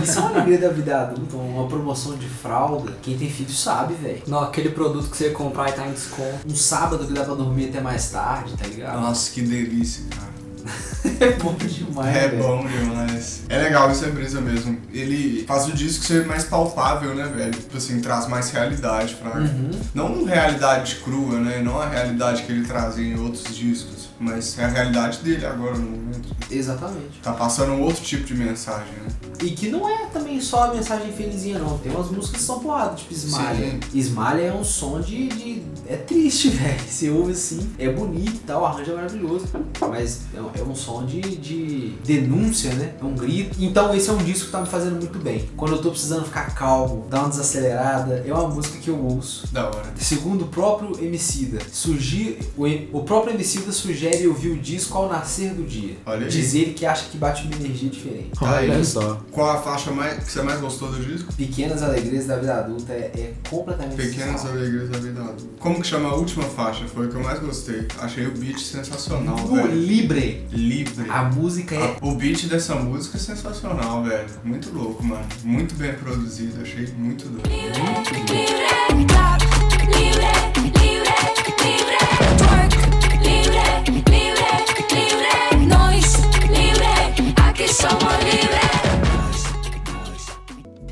Isso 0.04 0.18
é 0.18 0.22
uma 0.22 0.30
alegria 0.32 0.58
da 0.58 0.70
vida 0.70 1.00
adulta, 1.02 1.36
uma 1.38 1.68
promoção 1.68 2.16
de 2.18 2.28
fralda. 2.28 2.92
Quem 3.04 3.16
tem 3.18 3.30
filho 3.30 3.52
sabe, 3.52 3.94
velho. 3.94 4.24
Não, 4.28 4.40
aquele 4.42 4.70
produto 4.70 5.10
que 5.10 5.18
você 5.18 5.26
ia 5.28 5.32
comprar 5.34 5.70
e 5.70 5.74
tá 5.74 5.88
em 5.88 5.92
desconto. 5.92 6.40
Um 6.48 6.56
sábado 6.56 7.06
que 7.06 7.14
dá 7.14 7.24
pra 7.24 7.36
dormir 7.36 7.70
até 7.70 7.82
mais 7.82 8.10
tarde, 8.10 8.54
tá 8.58 8.66
ligado? 8.68 9.00
Nossa, 9.00 9.32
que 9.32 9.42
delícia, 9.42 10.04
cara. 10.10 10.33
É 11.20 11.32
bom 11.34 11.54
demais, 11.56 12.16
É 12.16 12.28
velho. 12.30 12.44
bom 12.44 12.66
demais. 12.66 13.44
É 13.50 13.58
legal, 13.62 13.92
isso 13.92 14.06
é 14.06 14.10
brisa 14.10 14.40
mesmo. 14.42 14.78
Ele 14.92 15.44
faz 15.46 15.68
o 15.68 15.74
disco 15.74 16.04
ser 16.06 16.26
mais 16.26 16.44
palpável, 16.46 17.14
né, 17.14 17.26
velho? 17.36 17.52
Tipo 17.52 17.78
assim, 17.78 18.00
traz 18.00 18.28
mais 18.28 18.50
realidade 18.52 19.16
pra. 19.16 19.40
Uhum. 19.40 19.72
Não 19.94 20.24
realidade 20.24 20.96
crua, 21.04 21.40
né? 21.40 21.62
Não 21.62 21.80
a 21.80 21.88
realidade 21.88 22.44
que 22.44 22.52
ele 22.52 22.66
trazia 22.66 23.06
em 23.06 23.20
outros 23.20 23.56
discos. 23.56 24.10
Mas 24.20 24.58
é 24.58 24.64
a 24.66 24.68
realidade 24.70 25.20
dele 25.20 25.46
agora 25.46 25.76
no 25.78 25.90
momento. 25.92 26.30
Exatamente. 26.50 27.20
Tá 27.22 27.34
passando 27.34 27.74
um 27.74 27.82
outro 27.82 28.02
tipo 28.04 28.24
de 28.26 28.34
mensagem, 28.36 28.94
né? 28.94 29.23
E 29.44 29.52
que 29.52 29.70
não 29.70 29.88
é 29.88 30.06
também 30.08 30.40
só 30.42 30.64
a 30.66 30.74
mensagem 30.74 31.12
felizinha, 31.12 31.60
não. 31.60 31.78
Tem 31.78 31.92
umas 31.92 32.10
músicas 32.10 32.40
que 32.40 32.46
são 32.46 32.60
porradas, 32.60 33.00
tipo 33.02 33.14
Esmalha. 33.14 33.80
Esmalha 33.94 34.42
é 34.42 34.54
um 34.54 34.64
som 34.64 35.00
de. 35.02 35.28
de- 35.28 35.64
é 35.88 35.98
triste, 35.98 36.48
velho. 36.50 36.80
Você 36.88 37.10
ouve 37.10 37.34
assim, 37.34 37.70
é 37.78 37.90
bonito 37.90 38.36
e 38.36 38.40
tal, 38.40 38.62
o 38.62 38.66
arranjo 38.66 38.92
é 38.92 38.96
maravilhoso. 38.96 39.46
Mas 39.82 40.22
é 40.34 40.40
um, 40.42 40.50
é 40.56 40.64
um 40.64 40.74
som 40.76 41.06
de, 41.06 41.20
de 41.22 41.90
denúncia, 42.06 42.74
né? 42.74 42.94
É 43.02 43.04
um 43.04 43.14
grito. 43.14 43.58
Então 43.60 43.94
esse 43.94 44.10
é 44.10 44.14
um 44.14 44.18
disco 44.18 44.46
que 44.46 44.52
tá 44.52 44.62
me 44.62 44.68
fazendo 44.68 44.96
muito 44.96 45.20
bem. 45.20 45.50
Quando 45.58 45.74
eu 45.74 45.82
tô 45.82 45.90
precisando 45.92 46.24
ficar 46.26 46.56
calmo, 46.56 47.06
dar 47.10 47.20
uma 47.22 47.30
desacelerada, 47.30 48.24
é 48.26 48.34
uma 48.34 48.48
música 48.48 48.78
que 48.80 48.88
eu 48.90 48.98
ouço. 48.98 49.48
Da 49.52 49.68
hora. 49.68 49.94
Segundo 49.98 50.44
o 50.46 50.48
próprio 50.48 50.98
Emicida, 51.04 51.60
sugi- 51.72 52.38
o, 52.58 52.66
em- 52.66 52.88
o 52.94 53.02
próprio 53.04 53.34
Emicida 53.34 53.72
sugere 53.72 54.26
ouvir 54.28 54.52
o 54.52 54.58
disco 54.58 54.98
ao 54.98 55.10
nascer 55.10 55.54
do 55.54 55.64
dia. 55.64 55.98
Olha 56.06 56.26
aí. 56.26 56.32
Diz 56.32 56.54
ele 56.54 56.74
que 56.74 56.86
acha 56.86 57.06
que 57.10 57.18
bate 57.18 57.46
uma 57.46 57.56
energia 57.56 57.90
diferente. 57.90 58.30
Tá 58.40 58.58
aí. 58.60 58.70
Olha 58.70 58.84
só. 58.84 59.20
Qual 59.34 59.50
a 59.50 59.58
faixa 59.58 59.90
mais, 59.92 60.24
que 60.24 60.32
você 60.32 60.44
mais 60.44 60.60
gostou 60.60 60.92
do 60.92 61.04
disco? 61.04 61.34
Pequenas 61.34 61.82
alegrias 61.82 62.28
da 62.28 62.38
vida 62.38 62.54
adulta 62.56 62.94
é, 62.94 63.12
é 63.16 63.34
completamente 63.50 63.96
Pequenas 63.96 64.42
sensacional. 64.42 64.58
Alegrias 64.58 64.90
da 64.90 65.00
Vida 65.00 65.22
Adulta. 65.22 65.44
Como 65.60 65.82
que 65.82 65.88
chama 65.88 66.10
a 66.10 66.16
última 66.16 66.44
faixa? 66.44 66.86
Foi 66.86 67.08
o 67.08 67.10
que 67.10 67.16
eu 67.16 67.24
mais 67.24 67.40
gostei. 67.40 67.88
Achei 68.00 68.28
o 68.28 68.32
beat 68.32 68.60
sensacional, 68.60 69.36
No 69.38 69.56
velho. 69.56 69.74
Libre, 69.74 70.46
Livre. 70.52 71.10
a 71.10 71.24
música 71.24 71.74
é 71.76 71.98
O 72.02 72.14
beat 72.16 72.46
dessa 72.46 72.76
música 72.76 73.18
é 73.18 73.20
sensacional, 73.20 74.04
velho. 74.04 74.30
Muito 74.44 74.72
louco, 74.72 75.04
mano. 75.04 75.26
Muito 75.44 75.74
bem 75.76 75.94
produzido, 75.94 76.62
achei 76.62 76.88
muito 76.96 77.28
doido. 77.28 77.50
Libre, 77.50 79.06
clap, 79.08 79.43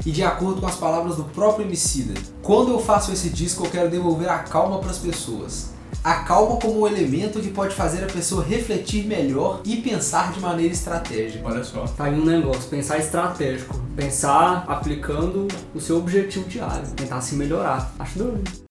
E 0.05 0.11
de 0.11 0.23
acordo 0.23 0.61
com 0.61 0.67
as 0.67 0.75
palavras 0.75 1.15
do 1.15 1.25
próprio 1.25 1.65
Emicida, 1.65 2.19
quando 2.41 2.71
eu 2.71 2.79
faço 2.79 3.11
esse 3.11 3.29
disco 3.29 3.65
eu 3.65 3.69
quero 3.69 3.89
devolver 3.89 4.29
a 4.29 4.39
calma 4.39 4.79
para 4.79 4.89
as 4.89 4.97
pessoas. 4.97 5.69
A 6.03 6.23
calma 6.23 6.57
como 6.57 6.81
um 6.81 6.87
elemento 6.87 7.39
que 7.39 7.51
pode 7.51 7.75
fazer 7.75 8.03
a 8.03 8.07
pessoa 8.07 8.43
refletir 8.43 9.05
melhor 9.05 9.61
e 9.63 9.77
pensar 9.77 10.31
de 10.31 10.39
maneira 10.39 10.73
estratégica. 10.73 11.47
Olha 11.47 11.63
só. 11.63 11.85
Tá 11.85 12.05
aí 12.05 12.19
um 12.19 12.25
negócio, 12.25 12.63
pensar 12.69 12.97
estratégico. 12.97 13.79
Pensar 13.95 14.65
aplicando 14.67 15.47
o 15.75 15.79
seu 15.79 15.97
objetivo 15.97 16.49
diário. 16.49 16.87
Tentar 16.95 17.21
se 17.21 17.35
melhorar. 17.35 17.93
Acho 17.99 18.17
doido. 18.17 18.70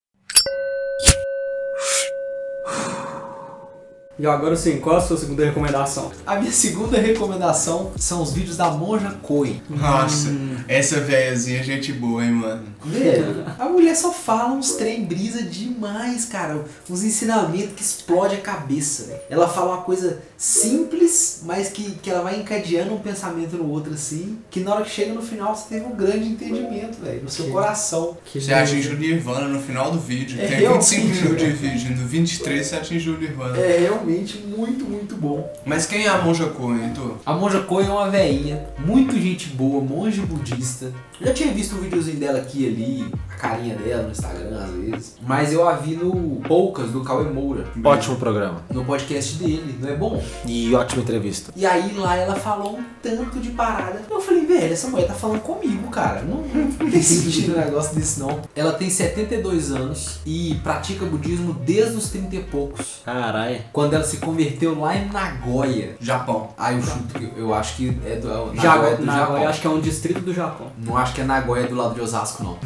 E 4.21 4.27
agora 4.27 4.55
sim, 4.55 4.79
qual 4.79 4.97
a 4.97 5.01
sua 5.01 5.17
segunda 5.17 5.45
recomendação? 5.45 6.11
A 6.27 6.37
minha 6.37 6.53
segunda 6.53 6.99
recomendação 7.01 7.91
são 7.97 8.23
os 8.23 8.33
vídeos 8.33 8.57
da 8.57 8.71
Monja 8.71 9.11
Coen. 9.23 9.63
Nossa, 9.71 10.29
essa 10.69 11.01
velhazinha 11.01 11.61
é 11.61 11.63
gente 11.63 11.91
boa, 11.93 12.23
hein, 12.25 12.33
mano. 12.33 12.63
Velho, 12.85 13.45
a 13.59 13.65
mulher 13.67 13.95
só 13.97 14.13
fala 14.13 14.53
uns 14.53 14.73
trem 14.73 15.05
brisa 15.05 15.43
demais, 15.43 16.27
cara. 16.27 16.63
Uns 16.89 17.03
ensinamentos 17.03 17.75
que 17.75 17.83
explode 17.83 18.35
a 18.35 18.41
cabeça, 18.41 19.05
velho. 19.05 19.21
Ela 19.31 19.49
fala 19.49 19.73
uma 19.77 19.83
coisa 19.83 20.19
simples, 20.37 21.41
mas 21.45 21.69
que, 21.71 21.93
que 22.03 22.11
ela 22.11 22.23
vai 22.23 22.39
encadeando 22.39 22.93
um 22.95 22.99
pensamento 22.99 23.57
no 23.57 23.71
outro 23.71 23.95
assim, 23.95 24.39
que 24.51 24.61
na 24.61 24.75
hora 24.75 24.85
que 24.85 24.91
chega 24.91 25.13
no 25.15 25.23
final 25.23 25.55
você 25.57 25.65
teve 25.77 25.87
um 25.87 25.95
grande 25.97 26.29
entendimento, 26.29 26.99
velho, 27.03 27.23
no 27.23 27.31
seu 27.31 27.47
Que- 27.47 27.51
coração. 27.53 28.17
Que 28.25 28.41
Você 28.41 28.53
atinge 28.53 28.89
o 28.91 28.99
Nirvana 28.99 29.49
no 29.49 29.61
final 29.63 29.91
do 29.91 29.99
vídeo. 29.99 30.41
É, 30.41 30.47
Tem 30.47 30.59
realmente, 30.59 30.95
25 30.95 31.07
minutos 31.07 31.39
de 31.39 31.51
vídeo. 31.53 31.97
No 31.97 32.07
23 32.07 32.67
você 32.67 32.77
atingiu 32.77 33.15
o 33.15 33.19
Nirvana. 33.19 33.57
É 33.59 33.79
realmente 33.79 34.10
muito, 34.15 34.85
muito 34.85 35.17
bom. 35.17 35.51
Mas 35.65 35.87
quem 35.87 36.05
é 36.05 36.09
a 36.09 36.19
Monja 36.19 36.47
Coen, 36.47 36.85
Heitor? 36.85 37.17
A 37.25 37.33
Monja 37.35 37.61
Coen 37.61 37.87
é 37.87 37.91
uma 37.91 38.09
veinha, 38.11 38.67
muito 38.79 39.15
gente 39.19 39.49
boa, 39.51 39.83
monge 39.83 40.21
budista. 40.23 40.93
Eu 41.21 41.27
já 41.29 41.35
tinha 41.35 41.53
visto 41.53 41.77
um 41.77 41.81
videozinho 41.81 42.17
dela 42.19 42.39
aqui 42.39 42.65
e 42.65 42.67
ali, 42.67 43.15
a 43.31 43.35
carinha 43.37 43.77
dela 43.77 44.05
no 44.05 44.11
Instagram 44.11 44.59
às 44.65 44.71
vezes. 44.71 45.17
Mas 45.27 45.53
eu 45.53 45.69
a 45.69 45.75
vi 45.75 45.95
no 45.95 46.41
Poucas, 46.49 46.91
do 46.91 47.03
Cauê 47.03 47.25
Moura, 47.25 47.67
Ótimo 47.85 48.17
programa. 48.17 48.63
no 48.73 48.85
podcast 48.85 49.35
dele, 49.35 49.79
não 49.81 49.89
é 49.91 49.95
bom? 49.95 50.23
E 50.47 50.75
ótima 50.75 51.03
entrevista. 51.03 51.53
E 51.55 51.67
aí 51.67 51.93
lá 51.95 52.17
ela 52.17 52.35
falou 52.35 52.79
um 52.79 52.85
tanto 53.03 53.39
de 53.39 53.51
parada. 53.51 54.01
Eu 54.11 54.21
falei, 54.21 54.47
velho, 54.47 54.73
essa 54.73 54.89
mulher 54.89 55.07
tá 55.07 55.15
falando 55.15 55.41
comigo, 55.41 55.89
cara. 55.91 56.23
Não, 56.23 56.43
não 56.43 56.91
tem 56.91 57.03
sentido 57.03 57.55
um 57.55 57.59
negócio 57.61 57.95
desse 57.95 58.19
não. 58.19 58.41
Ela 58.57 58.73
tem 58.73 58.89
72 58.89 59.71
anos 59.71 60.21
e 60.25 60.59
pratica 60.63 61.05
budismo 61.05 61.53
desde 61.53 61.97
os 61.97 62.09
30 62.09 62.37
e 62.37 62.43
poucos. 62.45 63.01
Caralho. 63.05 63.61
Quando 63.73 63.90
ela 63.95 64.05
se 64.05 64.19
converteu 64.19 64.79
lá 64.79 64.97
em 64.97 65.09
Nagoya. 65.09 65.97
Japão. 66.01 66.51
Ah, 66.57 66.73
eu 66.73 66.83
chuto 66.83 67.19
que 67.19 67.33
eu 67.37 67.55
acho 67.55 67.77
que 67.77 67.89
é 68.05 68.17
do 68.17 68.29
Nagoya 68.29 68.61
Jago, 68.61 68.97
do 68.97 69.07
na, 69.07 69.19
Japão. 69.19 69.39
eu 69.39 69.49
acho 69.49 69.61
que 69.61 69.67
é 69.67 69.71
um 69.71 69.81
distrito 69.81 70.21
do 70.21 70.33
Japão. 70.33 70.67
Não 70.79 70.97
acho 70.97 71.15
que 71.15 71.21
é 71.21 71.25
Nagoya 71.25 71.67
do 71.67 71.75
lado 71.75 71.95
de 71.95 72.01
Osasco, 72.01 72.43
não. 72.43 72.59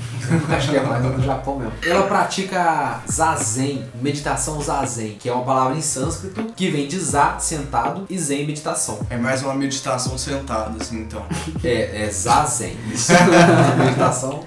acho 0.54 0.70
que 0.70 0.76
é 0.76 0.82
mais 0.82 1.02
do 1.04 1.22
Japão 1.22 1.58
mesmo. 1.58 1.72
Ela 1.84 2.02
pratica 2.06 3.00
zazen, 3.10 3.84
meditação 4.00 4.60
zazen, 4.60 5.16
que 5.18 5.28
é 5.28 5.32
uma 5.32 5.44
palavra 5.44 5.76
em 5.76 5.82
sânscrito 5.82 6.44
que 6.54 6.70
vem 6.70 6.86
de 6.86 6.98
za, 6.98 7.38
sentado, 7.38 8.06
e 8.08 8.18
zen, 8.18 8.46
meditação. 8.46 8.98
É 9.10 9.16
mais 9.16 9.42
uma 9.42 9.54
meditação 9.54 10.16
sentada, 10.16 10.74
assim, 10.80 11.00
então. 11.00 11.24
É, 11.62 12.04
é 12.04 12.10
zazen. 12.10 12.76
Isso. 12.92 13.12
meditação. 13.78 14.44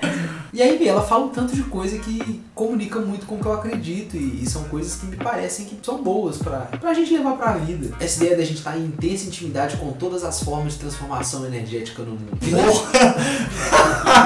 E 0.54 0.62
aí, 0.62 0.77
Bia, 0.77 0.92
ela 0.92 1.01
fala 1.01 1.25
um 1.25 1.30
tanto 1.30 1.56
de 1.56 1.63
coisa 1.63 1.98
que 2.00 2.42
comunica 2.56 3.00
muito 3.00 3.25
com 3.25 3.36
o 3.36 3.39
que 3.39 3.46
eu 3.46 3.54
acredito 3.54 4.16
e, 4.16 4.44
e 4.44 4.50
são 4.50 4.63
coisas 4.66 4.96
que 4.96 5.06
me 5.06 5.18
parecem 5.18 5.66
que 5.66 5.77
são 5.84 6.01
boas 6.01 6.38
pra, 6.38 6.62
pra 6.80 6.94
gente 6.94 7.13
levar 7.13 7.34
pra 7.34 7.54
vida. 7.54 7.96
Essa 8.00 8.24
ideia 8.24 8.38
da 8.38 8.44
gente 8.44 8.58
estar 8.58 8.77
em 8.77 8.86
intensa 8.86 9.27
intimidade 9.27 9.77
com 9.77 9.92
todas 9.92 10.24
as 10.24 10.42
formas 10.42 10.74
de 10.74 10.80
transformação 10.80 11.46
energética 11.46 12.01
no 12.04 12.12
mundo. 12.12 12.38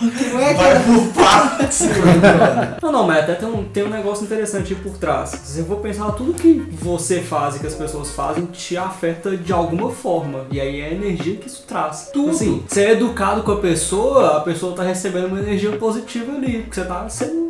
Não 0.00 0.40
é, 0.40 0.54
que 0.54 0.60
Vai 0.60 1.12
partes. 1.14 1.82
Não, 2.82 2.92
não, 2.92 3.06
mas 3.06 3.24
até 3.24 3.34
tem 3.34 3.48
um, 3.48 3.64
tem 3.64 3.84
um 3.84 3.90
negócio 3.90 4.24
interessante 4.24 4.74
aí 4.74 4.80
por 4.80 4.96
trás. 4.98 5.30
Se 5.30 5.60
eu 5.60 5.66
for 5.66 5.78
pensar, 5.78 6.10
tudo 6.12 6.34
que 6.34 6.66
você 6.72 7.20
faz 7.20 7.56
e 7.56 7.58
que 7.60 7.66
as 7.66 7.74
pessoas 7.74 8.10
fazem 8.10 8.46
te 8.46 8.76
afeta 8.76 9.36
de 9.36 9.52
alguma 9.52 9.90
forma. 9.90 10.46
E 10.50 10.60
aí 10.60 10.80
é 10.80 10.86
a 10.86 10.92
energia 10.92 11.36
que 11.36 11.48
isso 11.48 11.64
traz. 11.66 12.10
Tudo. 12.12 12.30
Assim, 12.30 12.62
você 12.66 12.84
é 12.84 12.92
educado 12.92 13.42
com 13.42 13.52
a 13.52 13.56
pessoa, 13.56 14.36
a 14.36 14.40
pessoa 14.40 14.74
tá 14.74 14.82
recebendo 14.82 15.26
uma 15.28 15.38
energia 15.38 15.72
positiva 15.76 16.32
ali, 16.32 16.62
porque 16.62 16.74
você 16.74 16.86
tá 16.86 17.08
sendo 17.08 17.45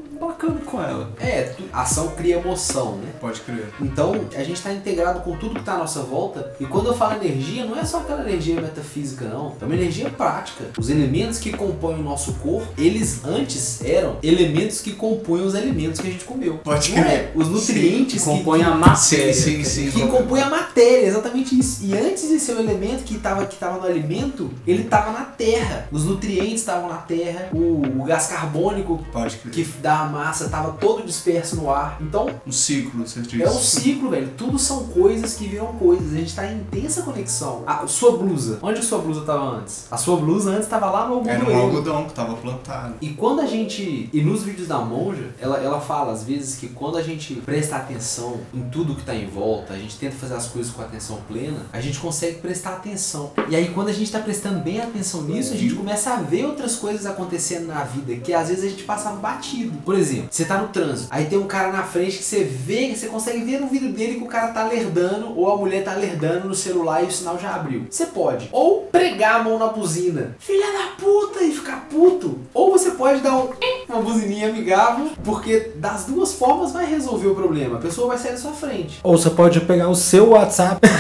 com 0.55 0.83
ela. 0.83 1.11
É, 1.21 1.43
tu- 1.43 1.65
ação 1.73 2.09
cria 2.09 2.37
emoção, 2.37 2.97
né? 2.97 3.11
Pode 3.21 3.41
crer. 3.41 3.69
Então, 3.81 4.13
a 4.35 4.39
gente 4.43 4.55
está 4.57 4.73
integrado 4.73 5.21
com 5.21 5.37
tudo 5.37 5.55
que 5.55 5.61
está 5.61 5.75
à 5.75 5.79
nossa 5.79 6.01
volta. 6.03 6.53
E 6.61 6.65
quando 6.65 6.87
eu 6.87 6.95
falo 6.95 7.15
energia, 7.23 7.65
não 7.65 7.79
é 7.79 7.85
só 7.85 8.01
aquela 8.01 8.23
energia 8.29 8.61
metafísica, 8.61 9.25
não. 9.27 9.55
É 9.61 9.65
uma 9.65 9.75
energia 9.75 10.09
prática. 10.11 10.65
Os 10.79 10.89
elementos 10.91 11.39
que 11.39 11.53
compõem 11.53 11.97
o 12.01 12.03
nosso 12.03 12.35
corpo, 12.35 12.69
eles 12.79 13.25
antes 13.25 13.83
eram 13.85 14.17
elementos 14.23 14.81
que 14.81 14.93
compõem 14.93 15.43
os 15.43 15.55
alimentos 15.55 16.01
que 16.01 16.09
a 16.09 16.11
gente 16.11 16.25
comeu. 16.25 16.59
Pode 16.59 16.95
Não 16.95 17.03
crer. 17.03 17.13
é? 17.13 17.33
Os 17.35 17.49
nutrientes 17.49 18.23
que, 18.23 18.29
Compõe 18.31 18.59
que, 18.61 18.65
a 18.65 18.75
matéria. 18.75 19.35
Sim, 19.35 19.65
sim, 19.65 19.91
sim. 19.91 19.91
que 19.91 20.07
compõem 20.09 20.43
a 20.43 20.51
matéria, 20.51 21.07
exatamente 21.07 21.59
isso. 21.59 21.85
E 21.85 21.97
antes 21.97 22.29
de 22.29 22.39
ser 22.39 22.53
o 22.55 22.61
elemento 22.61 23.05
que 23.05 23.15
estava 23.17 23.47
que 23.47 23.57
tava 23.57 23.79
no 23.79 23.87
alimento, 23.87 24.51
ele 24.67 24.83
estava 24.83 25.13
na 25.13 25.25
terra. 25.25 25.89
Os 25.91 26.05
nutrientes 26.05 26.61
estavam 26.61 26.89
na 26.89 26.97
terra, 26.99 27.49
o, 27.53 27.83
o 28.01 28.05
gás 28.05 28.27
carbônico 28.27 29.05
Pode 29.13 29.37
crer. 29.37 29.53
que 29.55 29.65
dá 29.81 30.01
a 30.01 30.05
massa 30.07 30.36
estava 30.45 30.73
todo 30.73 31.05
disperso 31.05 31.57
no 31.57 31.71
ar. 31.71 31.99
Então, 32.01 32.31
Um 32.47 32.53
ciclo, 32.53 33.07
você 33.07 33.21
é 33.43 33.49
um 33.49 33.59
ciclo, 33.59 34.11
velho. 34.11 34.31
Tudo 34.37 34.59
são 34.59 34.85
coisas 34.85 35.35
que 35.35 35.47
viram 35.47 35.67
coisas. 35.75 36.13
A 36.13 36.17
gente 36.17 36.35
tá 36.35 36.47
em 36.47 36.59
intensa 36.59 37.03
conexão. 37.03 37.63
A 37.67 37.87
sua 37.87 38.17
blusa. 38.17 38.59
Onde 38.63 38.81
a 38.81 38.83
sua 38.83 38.99
blusa 38.99 39.23
tava 39.23 39.45
antes? 39.57 39.87
A 39.91 39.97
sua 39.97 40.17
blusa 40.17 40.51
antes 40.51 40.69
tava 40.69 40.91
lá 40.91 41.09
no 41.09 41.29
Era 41.29 41.45
um 41.45 41.57
algodão 41.57 42.05
que 42.05 42.15
tava 42.15 42.35
plantado. 42.35 42.95
E 43.01 43.11
quando 43.11 43.41
a 43.41 43.47
gente. 43.47 44.09
E 44.13 44.23
nos 44.23 44.43
vídeos 44.43 44.69
da 44.69 44.79
monja, 44.79 45.31
ela, 45.41 45.59
ela 45.59 45.81
fala 45.81 46.13
às 46.13 46.23
vezes 46.23 46.57
que 46.57 46.69
quando 46.69 46.99
a 46.99 47.03
gente 47.03 47.35
presta 47.37 47.77
atenção 47.77 48.41
em 48.53 48.63
tudo 48.71 48.95
que 48.95 49.05
tá 49.05 49.15
em 49.15 49.27
volta, 49.27 49.75
a 49.75 49.79
gente 49.79 49.97
tenta 49.97 50.17
fazer 50.17 50.35
as 50.35 50.47
coisas 50.47 50.73
com 50.73 50.83
atenção 50.83 51.19
plena, 51.29 51.67
a 51.73 51.81
gente 51.81 51.99
consegue 51.99 52.39
prestar 52.39 52.75
atenção. 52.75 53.33
E 53.49 53.57
aí 53.57 53.69
quando 53.71 53.89
a 53.89 53.93
gente 53.93 54.11
tá 54.11 54.19
prestando 54.19 54.61
bem 54.61 54.81
atenção 54.81 55.23
nisso, 55.23 55.53
a 55.53 55.57
gente 55.57 55.75
começa 55.75 56.13
a 56.13 56.17
ver 56.17 56.47
outras 56.47 56.77
coisas 56.77 57.07
acontecendo 57.07 57.67
na 57.67 57.85
vida 57.85 58.17
que 58.17 58.33
às 58.33 58.49
vezes 58.49 58.65
a 58.65 58.69
gente 58.69 58.85
passava 58.85 59.17
batido. 59.17 59.79
Por 59.85 59.95
exemplo, 59.95 60.26
você 60.31 60.45
tá 60.45 60.59
no 60.59 60.69
trânsito, 60.69 61.09
aí 61.11 61.27
tem 61.27 61.39
um 61.39 61.47
cara 61.47 61.71
na 61.71 61.83
frente 61.83 62.19
que 62.19 62.25
você 62.25 62.45
vê, 62.45 62.89
que 62.89 62.99
você 62.99 63.07
consegue 63.07 63.45
ver 63.45 63.61
no 63.61 63.67
vidro 63.67 63.93
dele 63.93 64.15
que 64.15 64.25
o 64.25 64.29
cara 64.29 64.49
tá 64.49 64.65
lerdando 64.65 65.39
ou 65.39 65.51
a 65.51 65.57
mulher 65.57 65.85
tá 65.85 65.95
lerdando 65.95 66.49
no 66.49 66.55
celular 66.55 67.03
e 67.03 67.07
o 67.07 67.11
sinal 67.11 67.39
já 67.39 67.55
abriu. 67.55 67.87
Você 67.91 68.07
pode 68.07 68.49
ou 68.53 68.83
pregar 68.93 69.41
a 69.41 69.45
mão 69.45 69.59
na 69.59 69.69
buzina, 69.69 70.35
filha 70.39 70.67
da 70.73 70.87
puta, 70.99 71.43
e 71.43 71.53
ficar 71.53 71.87
puto. 71.91 72.39
Ou 72.53 72.73
você 72.73 72.93
pode 72.93 73.21
dar 73.21 73.37
um, 73.37 73.51
uma 73.89 74.03
buzininha 74.03 74.49
amigável, 74.49 75.11
porque 75.25 75.73
das 75.77 76.05
duas 76.05 76.33
formas 76.33 76.73
vai 76.73 76.87
resolver 76.87 77.29
o 77.29 77.35
problema. 77.35 77.77
A 77.77 77.81
pessoa 77.81 78.09
vai 78.09 78.19
sair 78.19 78.33
da 78.33 78.39
sua 78.39 78.53
frente. 78.53 79.01
Ou 79.03 79.17
você 79.17 79.31
pode 79.31 79.61
pegar 79.61 79.89
o 79.89 79.95
seu 79.95 80.31
WhatsApp. 80.31 80.81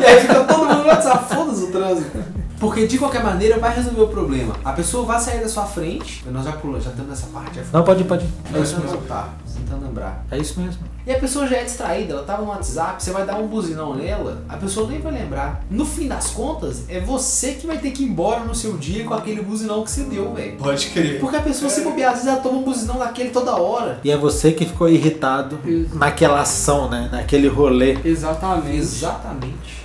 E 0.00 0.04
aí 0.04 0.20
fica 0.20 0.42
todo 0.44 0.66
mundo 0.66 0.82
no 0.82 0.88
WhatsApp, 0.88 1.32
foda-se 1.32 1.64
o 1.64 1.70
trânsito. 1.70 2.31
Porque 2.62 2.86
de 2.86 2.96
qualquer 2.96 3.24
maneira 3.24 3.58
vai 3.58 3.74
resolver 3.74 4.02
o 4.02 4.06
problema. 4.06 4.54
A 4.64 4.72
pessoa 4.72 5.04
vai 5.04 5.18
sair 5.18 5.40
da 5.40 5.48
sua 5.48 5.64
frente. 5.64 6.24
Nós 6.30 6.44
já 6.44 6.52
pulamos, 6.52 6.84
já 6.84 6.90
estamos 6.90 7.10
nessa 7.10 7.26
parte. 7.26 7.56
Já 7.56 7.64
Não, 7.72 7.82
pode 7.82 8.02
ir, 8.02 8.04
pode 8.04 8.24
ir. 8.24 8.30
É 8.54 8.60
isso 8.60 8.76
mesmo. 8.78 8.98
voltar, 8.98 9.36
tentando 9.52 9.84
lembrar. 9.84 10.24
É 10.30 10.38
isso 10.38 10.60
mesmo. 10.60 10.80
E 11.04 11.10
a 11.10 11.18
pessoa 11.18 11.44
já 11.48 11.56
é 11.56 11.64
distraída, 11.64 12.12
ela 12.12 12.22
tava 12.22 12.42
no 12.42 12.50
WhatsApp, 12.50 13.02
você 13.02 13.10
vai 13.10 13.26
dar 13.26 13.34
um 13.34 13.48
buzinão 13.48 13.96
nela, 13.96 14.44
a 14.48 14.56
pessoa 14.56 14.86
nem 14.88 15.00
vai 15.00 15.10
lembrar. 15.10 15.64
No 15.68 15.84
fim 15.84 16.06
das 16.06 16.30
contas, 16.30 16.84
é 16.88 17.00
você 17.00 17.54
que 17.54 17.66
vai 17.66 17.78
ter 17.78 17.90
que 17.90 18.04
ir 18.04 18.06
embora 18.06 18.44
no 18.44 18.54
seu 18.54 18.76
dia 18.78 19.02
com 19.02 19.12
aquele 19.12 19.42
buzinão 19.42 19.82
que 19.82 19.90
você 19.90 20.04
deu, 20.04 20.32
velho. 20.32 20.56
Pode 20.56 20.86
crer. 20.90 21.18
Porque 21.18 21.34
a 21.34 21.42
pessoa 21.42 21.68
se 21.68 21.80
bobear, 21.80 22.10
às 22.10 22.18
vezes 22.18 22.28
ela 22.28 22.40
toma 22.40 22.58
um 22.58 22.62
buzinão 22.62 22.96
daquele 22.96 23.30
toda 23.30 23.56
hora. 23.56 23.98
E 24.04 24.10
é 24.12 24.16
você 24.16 24.52
que 24.52 24.64
ficou 24.64 24.88
irritado 24.88 25.58
Isso. 25.64 25.98
naquela 25.98 26.40
ação, 26.42 26.88
né? 26.88 27.08
Naquele 27.10 27.48
rolê. 27.48 27.98
Exatamente. 28.04 28.76
Exatamente. 28.76 29.82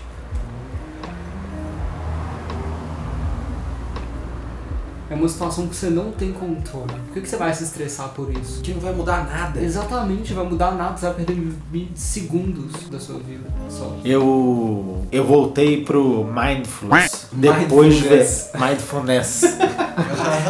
É 5.10 5.16
uma 5.16 5.28
situação 5.30 5.68
que 5.68 5.76
você 5.76 5.90
não 5.90 6.12
tem 6.12 6.34
controle. 6.34 6.92
Por 7.06 7.14
que, 7.14 7.22
que 7.22 7.30
você 7.30 7.38
vai 7.38 7.54
se 7.54 7.64
estressar 7.64 8.10
por 8.10 8.30
isso? 8.32 8.62
Que 8.62 8.74
não 8.74 8.82
vai 8.82 8.94
mudar 8.94 9.26
nada. 9.26 9.62
Exatamente, 9.62 10.34
vai 10.34 10.46
mudar 10.46 10.72
nada, 10.72 10.98
você 10.98 11.06
vai 11.06 11.16
perder 11.16 11.54
20 11.72 11.96
segundos 11.98 12.90
da 12.90 13.00
sua 13.00 13.20
vida 13.20 13.48
só. 13.70 13.96
Eu 14.04 15.06
eu 15.12 15.24
voltei 15.24 15.84
pro 15.86 16.26
mindfulness 16.26 17.28
depois 17.32 17.96
de 17.96 18.02
ver 18.02 18.28
mindfulness. 18.60 19.44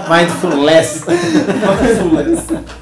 mindfulness. 0.10 1.04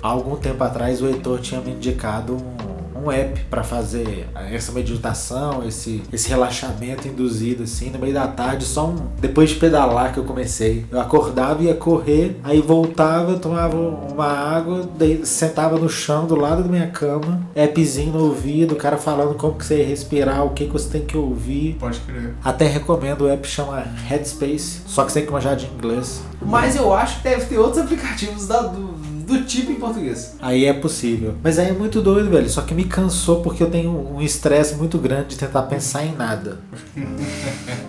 Há 0.01 0.07
algum 0.07 0.37
tempo 0.37 0.63
atrás 0.63 1.01
o 1.01 1.07
Heitor 1.07 1.39
tinha 1.41 1.59
me 1.59 1.71
indicado 1.71 2.35
um, 2.35 2.64
um 3.05 3.11
app 3.11 3.39
pra 3.49 3.63
fazer 3.63 4.27
essa 4.51 4.71
meditação, 4.71 5.63
esse, 5.67 6.01
esse 6.11 6.29
relaxamento 6.29 7.07
induzido 7.07 7.63
assim 7.63 7.89
no 7.89 7.99
meio 7.99 8.13
da 8.13 8.27
tarde, 8.27 8.65
só 8.65 8.87
um, 8.87 8.95
depois 9.19 9.49
de 9.51 9.55
pedalar 9.55 10.13
que 10.13 10.19
eu 10.19 10.23
comecei. 10.23 10.85
Eu 10.91 10.99
acordava 10.99 11.61
ia 11.63 11.73
correr, 11.75 12.39
aí 12.43 12.61
voltava, 12.61 13.37
tomava 13.37 13.75
uma 13.77 14.25
água, 14.27 14.87
daí 14.97 15.25
sentava 15.25 15.77
no 15.77 15.89
chão 15.89 16.25
do 16.25 16.35
lado 16.35 16.63
da 16.63 16.69
minha 16.69 16.87
cama, 16.87 17.41
appzinho 17.55 18.13
no 18.13 18.25
ouvido, 18.25 18.73
o 18.73 18.77
cara 18.77 18.97
falando 18.97 19.35
como 19.35 19.55
que 19.55 19.65
você 19.65 19.79
ia 19.79 19.85
respirar, 19.87 20.43
o 20.45 20.51
que 20.51 20.65
que 20.65 20.71
você 20.73 20.89
tem 20.89 21.05
que 21.05 21.17
ouvir. 21.17 21.75
Pode 21.79 21.99
crer. 21.99 22.33
Até 22.43 22.67
recomendo, 22.67 23.21
o 23.25 23.29
app 23.29 23.47
chama 23.47 23.81
Headspace, 24.07 24.81
só 24.87 25.03
que 25.03 25.11
você 25.11 25.19
tem 25.19 25.27
que 25.27 25.33
manjar 25.33 25.55
de 25.55 25.65
inglês. 25.67 26.21
Mas 26.41 26.75
eu 26.75 26.93
acho 26.93 27.17
que 27.17 27.23
deve 27.29 27.45
ter 27.45 27.57
outros 27.57 27.83
aplicativos 27.83 28.47
da- 28.47 28.61
do, 28.61 28.93
do 29.25 29.43
tipo 29.43 29.71
em 29.71 29.75
português. 29.75 30.35
Aí 30.41 30.65
é 30.65 30.73
possível. 30.73 31.35
Mas 31.43 31.57
aí 31.59 31.69
é 31.69 31.73
muito 31.73 32.01
doido, 32.01 32.29
velho. 32.29 32.49
Só 32.49 32.61
que 32.61 32.73
me 32.73 32.85
cansou 32.85 33.41
porque 33.41 33.63
eu 33.63 33.69
tenho 33.69 33.91
um 33.91 34.21
estresse 34.21 34.75
muito 34.75 34.97
grande 34.97 35.29
de 35.29 35.37
tentar 35.37 35.63
pensar 35.63 36.05
em 36.05 36.13
nada. 36.15 36.59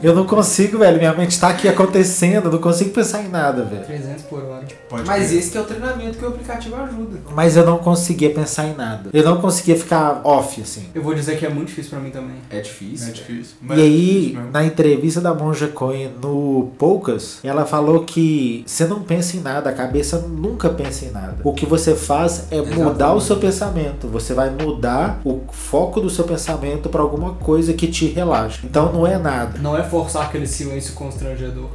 eu 0.03 0.15
não 0.15 0.27
consigo, 0.27 0.79
velho. 0.79 0.99
Minha 0.99 1.13
mente 1.13 1.39
tá 1.39 1.49
aqui 1.49 1.69
acontecendo, 1.69 2.47
eu 2.47 2.53
não 2.53 2.59
consigo 2.59 2.91
pensar 2.91 3.23
em 3.23 3.29
nada, 3.29 3.65
velho. 3.65 3.85
300 3.85 4.23
por 4.25 4.43
hora. 4.43 4.65
Pode 4.89 5.07
Mas 5.07 5.29
crer. 5.29 5.39
esse 5.39 5.51
que 5.51 5.59
é 5.59 5.61
o 5.61 5.65
treinamento 5.65 6.19
que 6.19 6.25
o 6.25 6.29
aplicativo 6.29 6.77
ajuda. 6.77 7.19
Mas 7.35 7.57
eu 7.57 7.65
não 7.65 7.79
conseguia 7.79 8.31
pensar 8.31 8.67
em 8.67 8.75
nada. 8.75 9.11
Eu 9.13 9.25
não 9.25 9.41
conseguia 9.41 9.77
ficar 9.77 10.21
off, 10.25 10.61
assim. 10.61 10.87
Eu 10.95 11.03
vou 11.03 11.15
dizer 11.15 11.39
que 11.39 11.45
é 11.45 11.49
muito 11.49 11.69
difícil 11.69 11.91
pra 11.91 12.01
mim 12.01 12.11
também. 12.11 12.37
É 12.51 12.61
difícil. 12.61 13.09
É 13.09 13.13
difícil. 13.13 13.57
E 13.69 13.73
aí, 13.73 14.33
mesmo. 14.35 14.51
na 14.51 14.65
entrevista 14.65 15.21
da 15.21 15.35
Monja 15.35 15.69
Cohen 15.69 16.11
no 16.23 16.71
Poucas, 16.79 17.39
ela 17.43 17.65
falou 17.65 18.05
que 18.05 18.65
você 18.67 18.87
não 18.87 19.03
pensa 19.03 19.37
em 19.37 19.41
nada, 19.41 19.71
a 19.71 19.73
cabeça 19.73 20.19
nunca 20.19 20.69
pensa 20.69 21.05
em 21.05 21.11
nada. 21.11 21.26
O 21.45 21.53
que 21.53 21.67
você 21.67 21.95
faz 21.95 22.47
é 22.51 22.57
mudar 22.57 22.73
Exatamente. 22.81 23.17
o 23.17 23.21
seu 23.21 23.37
pensamento. 23.37 24.09
Você 24.09 24.35
vai 24.35 24.51
mudar 24.51 25.21
o 25.25 25.43
foco 25.51 26.01
do 26.01 26.11
seu 26.11 26.25
pensamento 26.25 26.89
para 26.89 27.01
alguma 27.01 27.35
coisa 27.35 27.73
que 27.73 27.87
te 27.87 28.07
relaxa. 28.07 28.61
Então 28.65 28.93
não 28.93 29.07
é 29.07 29.19
nada. 29.19 29.59
Não 29.61 29.77
é 29.77 29.83
forçar 29.83 30.25
aquele 30.25 30.47
silêncio 30.47 30.95
constrangedor. 30.95 31.69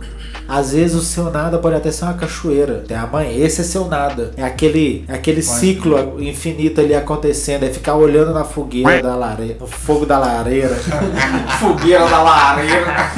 Às 0.47 0.73
vezes 0.73 0.95
o 0.95 1.01
seu 1.01 1.31
nada 1.31 1.57
pode 1.57 1.75
até 1.75 1.91
ser 1.91 2.05
uma 2.05 2.13
cachoeira. 2.13 2.83
Tem 2.87 2.97
a 2.97 3.07
mãe, 3.07 3.39
esse 3.41 3.61
é 3.61 3.63
seu 3.63 3.85
nada. 3.87 4.31
É 4.35 4.43
aquele, 4.43 5.05
é 5.07 5.13
aquele 5.13 5.41
Pode 5.41 5.57
ciclo 5.59 6.21
infinito 6.21 6.81
ali 6.81 6.93
acontecendo. 6.93 7.63
É 7.63 7.69
ficar 7.69 7.95
olhando 7.95 8.33
na 8.33 8.43
fogueira 8.43 9.01
da 9.01 9.15
lareira, 9.15 9.57
no 9.59 9.67
fogo 9.67 10.05
da 10.05 10.19
lareira. 10.19 10.75
Fogueira 11.59 12.07
da 12.07 12.23
lareira. 12.23 13.11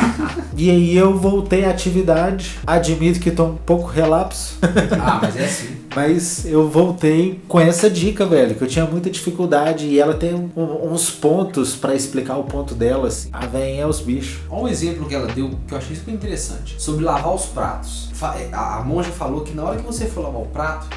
E 0.55 0.69
aí 0.69 0.95
eu 0.95 1.17
voltei 1.17 1.65
à 1.65 1.69
atividade. 1.69 2.59
Admito 2.65 3.19
que 3.19 3.31
tô 3.31 3.45
um 3.45 3.55
pouco 3.55 3.87
relapso. 3.87 4.57
ah, 5.01 5.19
mas 5.21 5.35
é 5.35 5.45
assim. 5.45 5.82
Mas 5.95 6.45
eu 6.45 6.67
voltei 6.69 7.39
com 7.47 7.59
essa 7.59 7.89
dica, 7.89 8.25
velho, 8.25 8.55
que 8.55 8.63
eu 8.63 8.67
tinha 8.67 8.85
muita 8.85 9.09
dificuldade 9.09 9.85
e 9.85 10.00
ela 10.00 10.15
tem 10.15 10.33
um- 10.33 10.50
uns 10.91 11.12
pontos 11.12 11.75
pra 11.75 11.93
explicar 11.93 12.38
o 12.38 12.43
ponto 12.45 12.73
dela, 12.73 13.07
assim. 13.07 13.29
A 13.31 13.45
veinha 13.45 13.83
é 13.83 13.88
os 13.88 14.00
bichos. 14.00 14.39
Olha 14.50 14.63
um 14.63 14.67
exemplo 14.67 15.07
que 15.07 15.13
ela 15.13 15.27
deu 15.27 15.51
que 15.67 15.73
eu 15.73 15.77
achei 15.77 15.95
super 15.95 16.12
interessante. 16.13 16.75
Sobre 16.81 17.03
lavar 17.05 17.33
os 17.35 17.45
pratos. 17.45 18.09
A 18.51 18.77
a 18.79 18.83
monja 18.83 19.12
falou 19.12 19.41
que 19.41 19.53
na 19.53 19.63
hora 19.63 19.77
que 19.77 19.85
você 19.85 20.05
for 20.05 20.21
lavar 20.21 20.41
o 20.41 20.45
prato, 20.47 20.88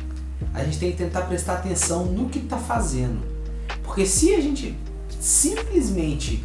a 0.55 0.65
gente 0.65 0.79
tem 0.79 0.91
que 0.93 0.97
tentar 0.99 1.23
prestar 1.23 1.55
atenção 1.55 2.07
no 2.07 2.29
que 2.29 2.41
tá 2.41 2.57
fazendo. 2.57 3.19
Porque 3.83 4.07
se 4.07 4.35
a 4.35 4.41
gente 4.41 4.75
simplesmente 5.21 6.43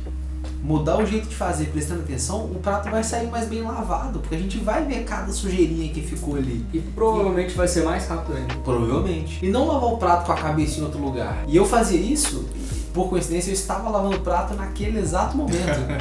mudar 0.64 0.98
o 0.98 1.06
jeito 1.06 1.28
de 1.28 1.36
fazer 1.36 1.66
prestando 1.66 2.02
atenção, 2.02 2.46
o 2.46 2.56
prato 2.56 2.90
vai 2.90 3.04
sair 3.04 3.30
mais 3.30 3.48
bem 3.48 3.62
lavado. 3.62 4.20
Porque 4.20 4.36
a 4.36 4.40
gente 4.40 4.58
vai 4.58 4.86
ver 4.86 5.04
cada 5.04 5.32
sujeirinha 5.32 5.92
que 5.92 6.02
ficou 6.02 6.36
ali. 6.36 6.66
E 6.74 6.80
provavelmente 6.80 7.54
vai 7.54 7.68
ser 7.68 7.84
mais 7.84 8.08
rápido 8.08 8.38
ainda. 8.38 8.56
Provavelmente. 8.64 9.46
E 9.46 9.50
não 9.50 9.68
lavar 9.68 9.94
o 9.94 9.98
prato 9.98 10.26
com 10.26 10.32
a 10.32 10.38
cabeça 10.38 10.80
em 10.80 10.84
outro 10.84 11.02
lugar. 11.02 11.44
E 11.48 11.56
eu 11.56 11.66
fazia 11.66 12.00
isso, 12.00 12.46
por 12.94 13.10
coincidência, 13.10 13.50
eu 13.50 13.54
estava 13.54 13.90
lavando 13.90 14.20
prato 14.20 14.54
naquele 14.54 15.00
exato 15.00 15.36
momento. 15.38 15.58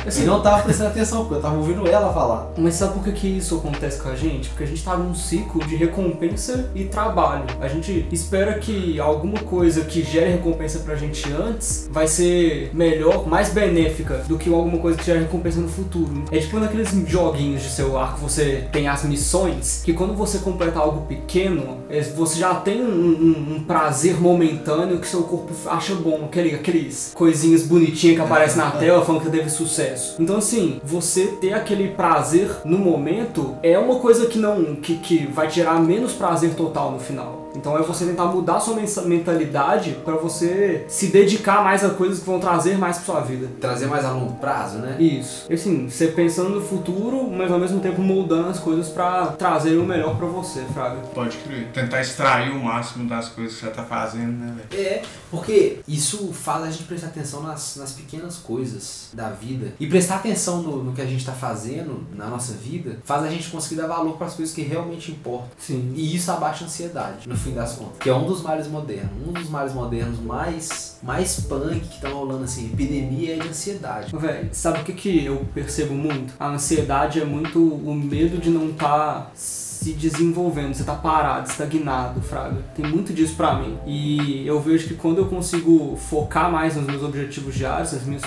Assim, 0.07 0.23
e 0.23 0.27
não 0.27 0.39
estava 0.39 0.63
prestando 0.63 0.91
atenção, 0.91 1.19
porque 1.21 1.35
eu 1.35 1.39
estava 1.39 1.57
ouvindo 1.57 1.87
ela 1.89 2.13
falar. 2.13 2.49
Mas 2.57 2.75
sabe 2.75 2.95
por 2.95 3.05
que, 3.05 3.13
que 3.13 3.27
isso 3.27 3.57
acontece 3.57 4.01
com 4.01 4.09
a 4.09 4.17
gente? 4.17 4.49
Porque 4.49 4.65
a 4.65 4.67
gente 4.67 4.83
tá 4.85 4.97
num 4.97 5.15
ciclo 5.15 5.65
de 5.67 5.77
recompensa 5.77 6.71
e 6.75 6.85
trabalho. 6.85 7.45
A 7.61 7.69
gente 7.69 8.07
espera 8.11 8.55
que 8.59 8.99
alguma 8.99 9.39
coisa 9.41 9.83
que 9.83 10.03
gere 10.03 10.31
recompensa 10.33 10.81
pra 10.81 10.95
gente 10.97 11.31
antes 11.33 11.89
vai 11.91 12.07
ser 12.09 12.71
melhor, 12.75 13.27
mais 13.29 13.51
benéfica 13.51 14.25
do 14.29 14.37
que 14.39 14.53
alguma 14.53 14.79
coisa 14.79 14.99
que 14.99 15.05
gere 15.05 15.21
recompensa 15.21 15.61
no 15.61 15.69
futuro. 15.69 16.25
É 16.31 16.39
tipo 16.39 16.59
naqueles 16.59 16.91
joguinhos 17.07 17.63
de 17.63 17.71
celular 17.71 18.15
que 18.15 18.21
você 18.21 18.69
tem 18.73 18.89
as 18.89 19.05
missões, 19.05 19.83
que 19.85 19.93
quando 19.93 20.15
você 20.15 20.39
completa 20.39 20.79
algo 20.79 21.07
pequeno, 21.07 21.79
é, 21.89 22.01
você 22.03 22.39
já 22.39 22.55
tem 22.55 22.83
um, 22.83 22.87
um- 22.89 23.55
um 23.57 23.65
prazer 23.65 24.21
momentâneo 24.21 24.99
que 24.99 25.07
seu 25.07 25.23
corpo 25.23 25.53
acha 25.67 25.95
bom, 25.95 26.25
aquele, 26.25 26.55
aqueles 26.81 27.13
coisinhas 27.15 27.63
bonitinhas 27.63 28.17
que 28.17 28.23
aparecem 28.23 28.59
na 28.59 28.71
tela 28.71 29.05
falando 29.05 29.23
que 29.23 29.31
teve 29.31 29.51
sucesso. 29.51 30.17
Então 30.19 30.37
assim, 30.37 30.81
você 30.83 31.27
ter 31.27 31.53
aquele 31.53 31.89
prazer 31.89 32.51
no 32.65 32.79
momento 32.79 33.57
é 33.63 33.79
uma 33.79 33.97
coisa 33.97 34.27
que 34.27 34.39
não 34.39 34.75
que, 34.77 34.97
que 34.97 35.27
vai 35.27 35.49
te 35.49 35.57
gerar 35.57 35.81
menos 35.81 36.13
prazer 36.13 36.55
total 36.55 36.93
no 36.93 36.99
final. 36.99 37.50
Então 37.55 37.77
é 37.77 37.83
você 37.83 38.05
tentar 38.07 38.27
mudar 38.27 38.61
sua 38.61 38.75
mensa- 38.75 39.03
mentalidade 39.03 39.97
para 40.05 40.15
você 40.17 40.85
se 40.89 41.09
dedicar 41.09 41.63
mais 41.65 41.85
a 41.85 41.91
coisas 41.91 42.21
que 42.21 42.27
vão 42.27 42.39
trazer 42.41 42.79
mais 42.79 42.97
pra 42.99 43.07
sua 43.07 43.21
vida. 43.21 43.49
Trazer 43.61 43.87
mais 43.87 44.05
a 44.05 44.13
longo 44.13 44.35
prazo, 44.35 44.79
né? 44.79 44.97
Isso. 45.01 45.47
E 45.51 45.55
assim, 45.55 45.89
você 45.89 46.09
pensando 46.09 46.51
no 46.51 46.61
futuro, 46.61 47.29
mas 47.31 47.51
ao 47.51 47.59
mesmo 47.59 47.81
tempo 47.81 48.01
moldando 48.01 48.49
as 48.49 48.59
coisas 48.59 48.89
pra 48.89 49.27
trazer 49.29 49.77
o 49.77 49.85
melhor 49.85 50.17
pra 50.17 50.27
você, 50.27 50.65
Fraga. 50.73 50.97
Pode 51.15 51.37
crer. 51.39 51.69
Tentar 51.73 52.01
extrair 52.01 52.51
o 52.51 52.63
máximo 52.63 53.09
das 53.09 53.29
coisas 53.29 53.55
que 53.55 53.65
você 53.67 53.71
tá 53.71 53.83
fazendo, 53.85 54.33
né, 54.33 54.55
velho? 54.71 54.83
É, 54.87 55.03
porque 55.31 55.81
isso 55.87 56.33
faz 56.33 56.65
a 56.65 56.71
gente 56.71 56.85
prestar 56.85 57.09
atenção 57.09 57.43
nas, 57.43 57.77
nas 57.77 57.93
pequenas 57.93 58.37
coisas 58.37 59.09
da 59.13 59.31
vida. 59.31 59.73
E 59.81 59.87
prestar 59.87 60.17
atenção 60.17 60.63
no, 60.63 60.83
no 60.85 60.93
que 60.93 61.01
a 61.03 61.07
gente 61.07 61.25
tá 61.25 61.33
fazendo 61.33 62.05
na 62.15 62.27
nossa 62.27 62.53
vida 62.53 62.99
faz 63.05 63.25
a 63.25 63.29
gente 63.29 63.49
conseguir 63.51 63.81
dar 63.81 63.87
valor 63.87 64.17
para 64.17 64.27
as 64.27 64.35
coisas 64.35 64.55
que 64.55 64.63
realmente 64.63 65.11
importam. 65.13 65.49
Sim. 65.59 65.93
E 65.95 66.15
isso 66.15 66.31
abaixa 66.31 66.65
a 66.65 66.67
ansiedade, 66.67 67.29
no 67.29 67.37
fim 67.41 67.53
das 67.53 67.75
contas. 67.75 67.99
Que 67.99 68.09
é 68.09 68.15
um 68.15 68.27
dos 68.27 68.43
males 68.43 68.69
modernos. 68.69 69.11
Um 69.27 69.33
dos 69.33 69.49
males 69.49 69.73
modernos 69.73 70.21
mais, 70.21 70.99
mais 71.03 71.41
punk 71.41 71.81
que 71.81 71.95
estão 71.95 72.13
rolando 72.13 72.45
assim, 72.45 72.67
epidemia 72.67 73.37
é 73.37 73.39
de 73.39 73.49
ansiedade. 73.49 74.15
Véi, 74.17 74.49
sabe 74.53 74.81
o 74.81 74.85
que, 74.85 74.93
que 74.93 75.25
eu 75.25 75.45
percebo 75.55 75.95
muito? 75.95 76.35
A 76.39 76.49
ansiedade 76.49 77.21
é 77.21 77.25
muito 77.25 77.61
o 77.61 77.95
medo 77.95 78.39
de 78.39 78.51
não 78.51 78.71
estar 78.71 79.33
se 79.81 79.93
desenvolvendo, 79.93 80.75
você 80.75 80.85
tá 80.85 80.95
parado, 80.95 81.49
estagnado, 81.49 82.21
fraga. 82.21 82.59
Tem 82.75 82.85
muito 82.87 83.15
disso 83.15 83.35
pra 83.35 83.55
mim. 83.55 83.79
E 83.87 84.47
eu 84.47 84.61
vejo 84.61 84.87
que 84.89 84.95
quando 84.95 85.19
eu 85.19 85.27
consigo 85.27 85.97
focar 85.97 86.51
mais 86.53 86.77
nos 86.77 86.85
meus 86.87 87.03
objetivos 87.03 87.55
diários, 87.55 87.91
minhas- 88.05 88.23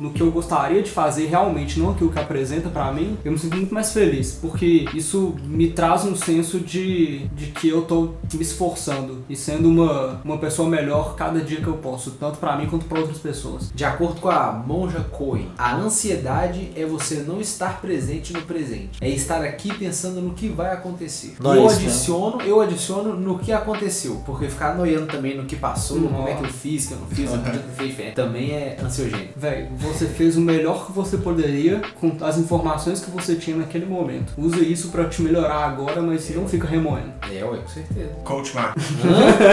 no 0.00 0.10
que 0.12 0.22
eu 0.22 0.30
gostaria 0.30 0.82
de 0.82 0.90
fazer 0.90 1.26
realmente, 1.26 1.78
não 1.78 1.90
aquilo 1.90 2.10
que 2.10 2.18
apresenta 2.18 2.70
pra 2.70 2.90
mim, 2.90 3.18
eu 3.24 3.32
me 3.32 3.38
sinto 3.38 3.54
muito 3.56 3.74
mais 3.74 3.92
feliz, 3.92 4.38
porque 4.40 4.86
isso 4.94 5.34
me 5.44 5.70
traz 5.70 6.04
um 6.06 6.16
senso 6.16 6.58
de, 6.58 7.26
de 7.28 7.46
que 7.48 7.68
eu 7.68 7.82
tô 7.82 8.12
me 8.32 8.40
esforçando 8.42 9.24
e 9.28 9.36
sendo 9.36 9.68
uma, 9.68 10.20
uma 10.24 10.38
pessoa 10.38 10.68
melhor 10.68 11.14
cada 11.16 11.40
dia 11.40 11.60
que 11.60 11.66
eu 11.66 11.74
posso, 11.76 12.12
tanto 12.12 12.38
pra 12.38 12.56
mim 12.56 12.66
quanto 12.66 12.86
pra 12.86 13.00
outras 13.00 13.18
pessoas. 13.18 13.70
De 13.74 13.84
acordo 13.84 14.20
com 14.22 14.30
a 14.30 14.52
Monja 14.52 15.00
Cohen, 15.00 15.48
a 15.58 15.74
ansiedade 15.76 16.70
é 16.74 16.86
você 16.86 17.16
não 17.26 17.40
estar 17.40 17.80
presente 17.80 18.32
no 18.32 18.40
presente. 18.42 18.98
É 19.00 19.08
estar 19.10 19.42
aqui 19.44 19.72
pensando 19.74 20.20
no 20.22 20.32
que 20.32 20.48
vai 20.48 20.72
acontecer 20.72 20.93
acontecer. 20.94 21.36
E 21.40 21.46
é 21.46 21.50
eu 21.50 21.66
isso 21.66 21.76
adiciono, 21.76 22.42
eu 22.42 22.60
adiciono 22.60 23.14
no 23.14 23.38
que 23.38 23.52
aconteceu. 23.52 24.22
Porque 24.24 24.48
ficar 24.48 24.74
noiando 24.74 25.06
também 25.06 25.36
no 25.36 25.44
que 25.44 25.56
passou, 25.56 26.00
como 26.00 26.28
é 26.28 26.34
que 26.34 26.44
eu 26.44 26.52
fiz, 26.52 26.86
que 26.86 26.94
eu 26.94 26.98
não 26.98 27.06
fiz, 27.06 27.30
eu 27.30 27.38
podia 27.38 27.60
ter 27.60 27.72
feito 27.72 27.90
diferente, 27.90 28.14
também 28.14 28.52
é 28.52 28.76
ansiogênico. 28.82 29.32
Véi, 29.36 29.68
você 29.76 30.06
fez 30.06 30.36
o 30.36 30.40
melhor 30.40 30.86
que 30.86 30.92
você 30.92 31.18
poderia 31.18 31.82
com 32.00 32.16
as 32.22 32.38
informações 32.38 33.00
que 33.00 33.10
você 33.10 33.34
tinha 33.34 33.56
naquele 33.56 33.86
momento. 33.86 34.32
Usa 34.38 34.60
isso 34.60 34.88
pra 34.88 35.04
te 35.06 35.20
melhorar 35.20 35.66
agora, 35.66 36.00
mas 36.00 36.28
não 36.34 36.48
fica 36.48 36.66
remoendo. 36.66 37.12
É, 37.30 37.44
ué, 37.44 37.58
com 37.58 37.68
certeza. 37.68 38.10
Coach 38.24 38.54
Mark. 38.54 38.76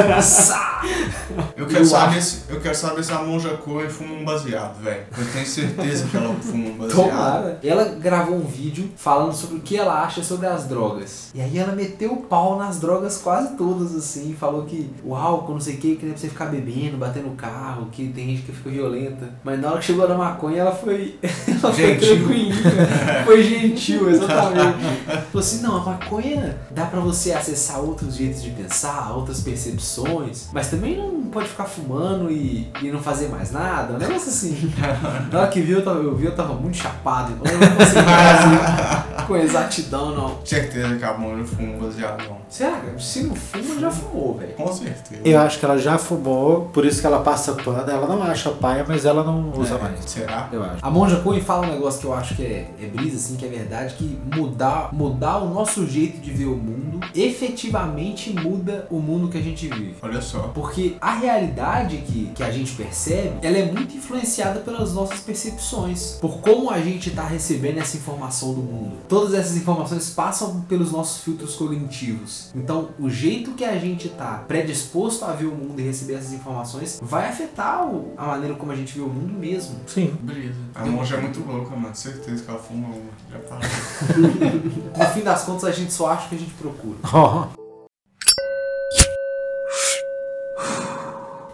Nossa! 0.09 0.71
Eu 1.55 1.67
quero, 1.67 1.85
saber 1.85 2.21
se, 2.21 2.41
eu 2.49 2.59
quero 2.59 2.75
saber 2.75 3.03
se 3.03 3.11
a 3.11 3.21
Monja 3.21 3.55
Coen 3.57 3.87
fuma 3.87 4.15
um 4.15 4.25
baseado, 4.25 4.81
velho. 4.81 5.03
Eu 5.15 5.25
tenho 5.31 5.45
certeza 5.45 6.07
que 6.07 6.17
ela 6.17 6.33
fuma 6.35 6.69
um 6.69 6.77
baseado. 6.77 7.09
Tomara. 7.09 7.59
Ela 7.63 7.85
gravou 7.85 8.35
um 8.35 8.45
vídeo 8.45 8.89
falando 8.95 9.33
sobre 9.33 9.57
o 9.57 9.59
que 9.59 9.77
ela 9.77 10.03
acha 10.03 10.23
sobre 10.23 10.47
as 10.47 10.65
drogas. 10.65 11.30
E 11.33 11.41
aí 11.41 11.57
ela 11.57 11.73
meteu 11.73 12.11
o 12.13 12.23
pau 12.23 12.57
nas 12.57 12.79
drogas 12.79 13.17
quase 13.17 13.55
todas, 13.55 13.95
assim. 13.95 14.35
Falou 14.37 14.63
que 14.63 14.89
o 15.03 15.15
álcool, 15.15 15.53
não 15.53 15.61
sei 15.61 15.75
o 15.75 15.77
que, 15.77 15.95
que 15.95 16.03
nem 16.05 16.13
pra 16.13 16.21
você 16.21 16.27
ficar 16.27 16.45
bebendo, 16.47 16.97
batendo 16.97 17.27
no 17.27 17.35
carro, 17.35 17.87
que 17.91 18.07
tem 18.09 18.27
gente 18.27 18.41
que 18.43 18.51
fica 18.51 18.69
violenta. 18.69 19.29
Mas 19.43 19.59
na 19.59 19.69
hora 19.69 19.79
que 19.79 19.85
chegou 19.85 20.07
na 20.07 20.15
maconha, 20.17 20.57
ela 20.61 20.71
foi. 20.75 21.17
ela 21.47 21.73
foi 21.73 21.85
Gentil. 21.85 22.17
tranquilinha. 22.17 22.55
Foi 23.25 23.43
gentil, 23.43 24.09
exatamente. 24.09 24.77
Falou 25.05 25.39
assim: 25.39 25.61
não, 25.61 25.77
a 25.77 25.79
maconha 25.85 26.57
dá 26.71 26.85
pra 26.85 26.99
você 26.99 27.31
acessar 27.31 27.79
outros 27.79 28.15
jeitos 28.15 28.41
de 28.41 28.49
pensar, 28.49 29.13
outras 29.15 29.41
percepções. 29.41 30.47
Mas 30.51 30.67
também 30.69 30.97
não 30.97 31.23
pode 31.25 31.47
ficar 31.47 31.65
fumando 31.65 32.29
e, 32.31 32.69
e 32.81 32.91
não 32.91 32.99
fazer 32.99 33.29
mais 33.29 33.51
nada. 33.51 33.93
Um 33.93 33.97
negócio 33.97 34.29
assim. 34.29 34.71
Na 35.31 35.39
hora 35.41 35.47
que 35.49 35.61
viu, 35.61 35.79
eu, 35.79 35.85
tava, 35.85 35.99
eu 35.99 36.15
vi, 36.15 36.25
eu 36.25 36.35
tava 36.35 36.53
muito 36.53 36.77
chapado. 36.77 37.33
Então 37.33 37.51
eu 37.51 37.59
não 37.59 37.75
consegui 37.75 38.01
fazer 38.03 39.10
com 39.31 39.37
exatidão, 39.37 40.13
não. 40.13 40.45
Certeza 40.45 40.97
que 40.97 41.05
a 41.05 41.13
Monja 41.13 41.45
fuma 41.45 41.73
um 41.73 41.79
baseado, 41.79 42.27
não. 42.27 42.40
Será? 42.51 42.81
Se 42.99 43.23
não 43.23 43.33
fuma, 43.33 43.79
já 43.79 43.89
fumou, 43.89 44.37
velho. 44.37 44.53
Com 44.53 44.71
certeza. 44.73 45.21
Eu 45.23 45.39
acho 45.39 45.57
que 45.57 45.63
ela 45.65 45.77
já 45.77 45.97
fumou, 45.97 46.69
por 46.73 46.85
isso 46.85 46.99
que 46.99 47.07
ela 47.07 47.21
passa 47.21 47.53
pano. 47.53 47.89
Ela 47.89 48.05
não 48.05 48.21
acha 48.21 48.51
paia, 48.51 48.85
mas 48.85 49.05
ela 49.05 49.23
não 49.23 49.51
usa 49.57 49.75
É, 49.75 49.81
mais. 49.81 49.99
Será? 50.05 50.49
Eu 50.51 50.61
acho. 50.61 50.85
A 50.85 50.89
Monja 50.91 51.21
Coen 51.21 51.39
fala 51.41 51.65
um 51.65 51.71
negócio 51.71 52.01
que 52.01 52.05
eu 52.05 52.13
acho 52.13 52.35
que 52.35 52.43
é, 52.43 52.69
é 52.81 52.85
brisa, 52.87 53.15
assim, 53.15 53.37
que 53.37 53.45
é 53.45 53.47
verdade, 53.47 53.95
que 53.95 54.19
mudar, 54.35 54.89
mudar 54.93 55.37
o 55.37 55.49
nosso 55.49 55.87
jeito 55.87 56.19
de 56.19 56.29
ver 56.31 56.47
o 56.47 56.55
mundo 56.57 56.99
efetivamente 57.15 58.31
muda 58.31 58.85
o 58.89 58.99
mundo 58.99 59.29
que 59.29 59.37
a 59.37 59.41
gente 59.41 59.67
vive. 59.67 59.95
Olha 60.01 60.21
só. 60.21 60.51
Porque 60.53 60.95
a 60.99 61.15
realidade 61.15 61.97
que, 62.05 62.31
que 62.35 62.43
a 62.43 62.51
gente 62.51 62.73
percebe, 62.73 63.33
ela 63.41 63.57
é 63.57 63.71
muito 63.71 63.95
influenciada 63.95 64.59
pelas 64.59 64.93
nossas 64.93 65.21
percepções. 65.21 66.17
Por 66.19 66.39
como 66.39 66.69
a 66.69 66.79
gente 66.79 67.09
está 67.09 67.23
recebendo 67.23 67.77
essa 67.79 67.97
informação 67.97 68.53
do 68.53 68.61
mundo. 68.61 68.97
Todas 69.07 69.33
essas 69.33 69.55
informações 69.55 70.09
passam 70.09 70.61
pelos 70.61 70.91
nossos 70.91 71.23
filtros 71.23 71.55
cognitivos. 71.55 72.40
Então, 72.55 72.89
o 72.99 73.09
jeito 73.09 73.51
que 73.51 73.63
a 73.65 73.77
gente 73.77 74.07
está 74.07 74.43
predisposto 74.47 75.25
a 75.25 75.33
ver 75.33 75.45
o 75.45 75.51
mundo 75.55 75.79
e 75.79 75.83
receber 75.83 76.13
essas 76.15 76.33
informações 76.33 76.99
vai 77.01 77.27
afetar 77.29 77.85
o- 77.87 78.13
a 78.17 78.25
maneira 78.27 78.55
como 78.55 78.71
a 78.71 78.75
gente 78.75 78.93
vê 78.95 79.01
o 79.01 79.07
mundo 79.09 79.33
mesmo. 79.33 79.75
Sim. 79.87 80.15
Beleza. 80.21 80.55
A 80.75 80.85
Monja 80.85 81.15
é 81.17 81.21
muito 81.21 81.39
louca, 81.41 81.75
mano. 81.75 81.95
Certeza 81.95 82.43
que 82.43 82.49
ela 82.49 82.59
fuma 82.59 82.87
uma. 82.87 83.11
Já 83.31 83.39
falei. 83.47 83.69
No 84.97 85.05
fim 85.13 85.21
das 85.21 85.43
contas, 85.43 85.63
a 85.65 85.71
gente 85.71 85.91
só 85.93 86.07
acha 86.11 86.25
o 86.25 86.29
que 86.29 86.35
a 86.35 86.39
gente 86.39 86.53
procura. 86.53 86.97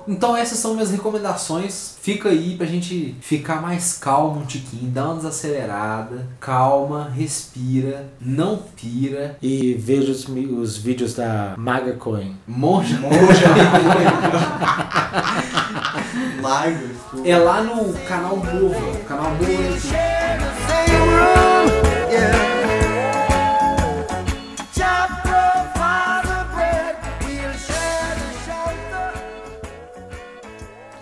Então 0.08 0.36
essas 0.36 0.60
são 0.60 0.74
minhas 0.74 0.91
recomendações. 0.91 1.96
Fica 2.02 2.30
aí 2.30 2.56
pra 2.56 2.65
gente 2.65 3.15
ficar 3.22 3.62
mais 3.62 3.93
calmo 3.93 4.41
um 4.41 4.46
tiquinho, 4.46 4.89
dá 4.91 5.06
uma 5.06 5.15
desacelerada, 5.15 6.28
calma, 6.39 7.10
respira, 7.10 8.08
não 8.22 8.58
pira. 8.76 9.38
E 9.41 9.74
veja 9.74 10.12
os, 10.12 10.28
os 10.28 10.78
vídeos 10.78 11.13
da 11.13 11.54
Maga 11.58 11.93
Coin. 11.93 12.36
Monja 12.48 12.98
Monja. 13.00 13.48
Live. 16.41 16.98
é 17.26 17.38
lá 17.38 17.62
no 17.62 17.93
canal 18.08 18.38
Mova, 18.38 19.00
canal 19.08 19.32
Mova 19.32 20.17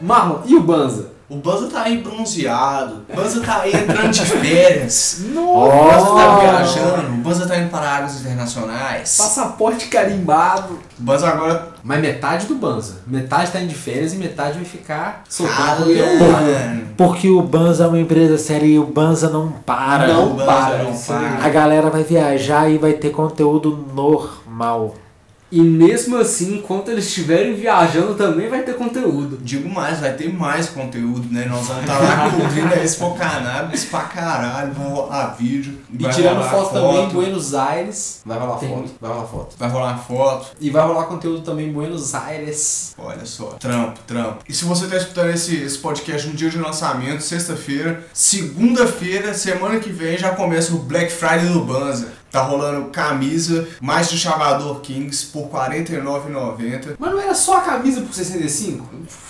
Marlon, 0.06 0.42
e 0.46 0.56
o 0.56 0.62
Banza? 0.62 1.16
O 1.28 1.38
Banza 1.38 1.68
tá 1.68 1.82
aí 1.82 1.98
bronzeado. 1.98 3.04
O 3.10 3.16
Banza 3.16 3.42
tá 3.42 3.62
aí 3.62 3.76
entrando 3.76 4.12
de 4.12 4.22
férias. 4.22 5.24
O 5.26 5.34
Nossa! 5.34 5.96
Banza 5.96 6.16
tá 6.16 6.40
viajando. 6.40 7.08
O 7.08 7.18
Banza 7.18 7.48
tá 7.48 7.58
indo 7.58 7.70
para 7.72 7.90
águas 7.90 8.22
internacionais. 8.22 9.18
Passaporte 9.18 9.88
carimbado. 9.88 10.80
O 11.00 11.02
Banza 11.02 11.28
agora. 11.28 11.70
Mas 11.84 12.00
metade 12.00 12.46
do 12.46 12.54
Banza. 12.54 12.98
Metade 13.08 13.50
tá 13.50 13.60
indo 13.60 13.70
de 13.70 13.76
férias 13.76 14.14
e 14.14 14.18
metade 14.18 14.54
vai 14.54 14.66
ficar 14.66 15.24
mano. 16.20 16.88
Porque 16.96 17.28
o 17.28 17.42
Banza 17.42 17.86
é 17.86 17.88
uma 17.88 18.00
empresa 18.00 18.38
séria 18.38 18.68
e 18.68 18.78
o 18.78 18.86
Banza 18.86 19.28
não 19.28 19.50
para. 19.50 20.06
Não 20.08 20.28
O 20.28 20.34
Banza 20.36 20.46
para, 20.46 20.84
não 20.84 20.96
para. 20.96 21.44
A 21.44 21.50
galera 21.50 21.90
vai 21.90 22.04
viajar 22.04 22.70
e 22.70 22.78
vai 22.78 22.94
ter 22.94 23.10
conteúdo 23.10 23.84
normal. 23.96 24.94
E 25.52 25.62
mesmo 25.62 26.18
assim, 26.18 26.56
enquanto 26.56 26.90
eles 26.90 27.06
estiverem 27.06 27.54
viajando, 27.54 28.16
também 28.16 28.50
vai 28.50 28.64
ter 28.64 28.76
conteúdo. 28.76 29.38
Digo 29.42 29.70
mais, 29.70 30.00
vai 30.00 30.14
ter 30.14 30.34
mais 30.34 30.70
conteúdo, 30.70 31.32
né? 31.32 31.46
Nós 31.46 31.68
vamos 31.68 31.84
estar 31.84 32.00
lá 32.00 32.32
cobrindo 32.32 32.74
a 32.74 32.84
Expo 32.84 33.16
Cannabis 33.16 33.86
pra 33.86 34.02
caralho. 34.02 34.74
Vai 34.74 34.88
rolar 34.88 35.36
vídeo. 35.38 35.78
E 35.94 35.98
tirando 36.10 36.38
rolar 36.38 36.50
foto, 36.50 36.74
também 36.74 37.06
em 37.06 37.10
Buenos 37.10 37.54
Aires. 37.54 38.22
Vai 38.26 38.40
rolar 38.40 38.58
Tem. 38.58 38.70
foto. 38.70 38.92
Vai 39.00 39.12
rolar 39.12 39.28
foto. 39.28 39.56
Vai 39.58 39.70
rolar 39.70 39.98
foto. 39.98 40.48
E 40.60 40.70
vai 40.70 40.86
rolar 40.86 41.04
conteúdo 41.04 41.42
também 41.42 41.70
em 41.70 41.72
Buenos 41.72 42.16
Aires. 42.16 42.94
Olha 42.98 43.26
só, 43.26 43.46
trampo, 43.60 44.00
trampo. 44.08 44.40
E 44.50 44.54
se 44.54 44.66
você 44.66 44.88
tá 44.88 44.98
escutando 44.98 45.30
esse, 45.30 45.56
esse 45.56 45.78
podcast 45.78 46.28
no 46.28 46.34
dia 46.34 46.50
de 46.50 46.58
lançamento, 46.58 47.22
sexta-feira, 47.22 48.04
segunda-feira, 48.12 49.34
semana 49.34 49.80
que 49.80 49.92
vem, 49.92 50.18
já 50.18 50.32
começa 50.32 50.74
o 50.74 50.80
Black 50.80 51.12
Friday 51.12 51.50
do 51.50 51.62
Banza. 51.62 52.25
Tá 52.36 52.42
rolando 52.42 52.90
camisa, 52.90 53.66
mais 53.80 54.10
de 54.10 54.18
Chavador 54.18 54.82
Kings 54.82 55.28
por 55.28 55.44
R$ 55.44 55.86
49,90. 55.86 56.96
Mas 57.00 57.12
não 57.12 57.22
era 57.22 57.34
só 57.34 57.60
a 57.60 57.62
camisa 57.62 58.02
por 58.02 58.14
65? 58.14 58.86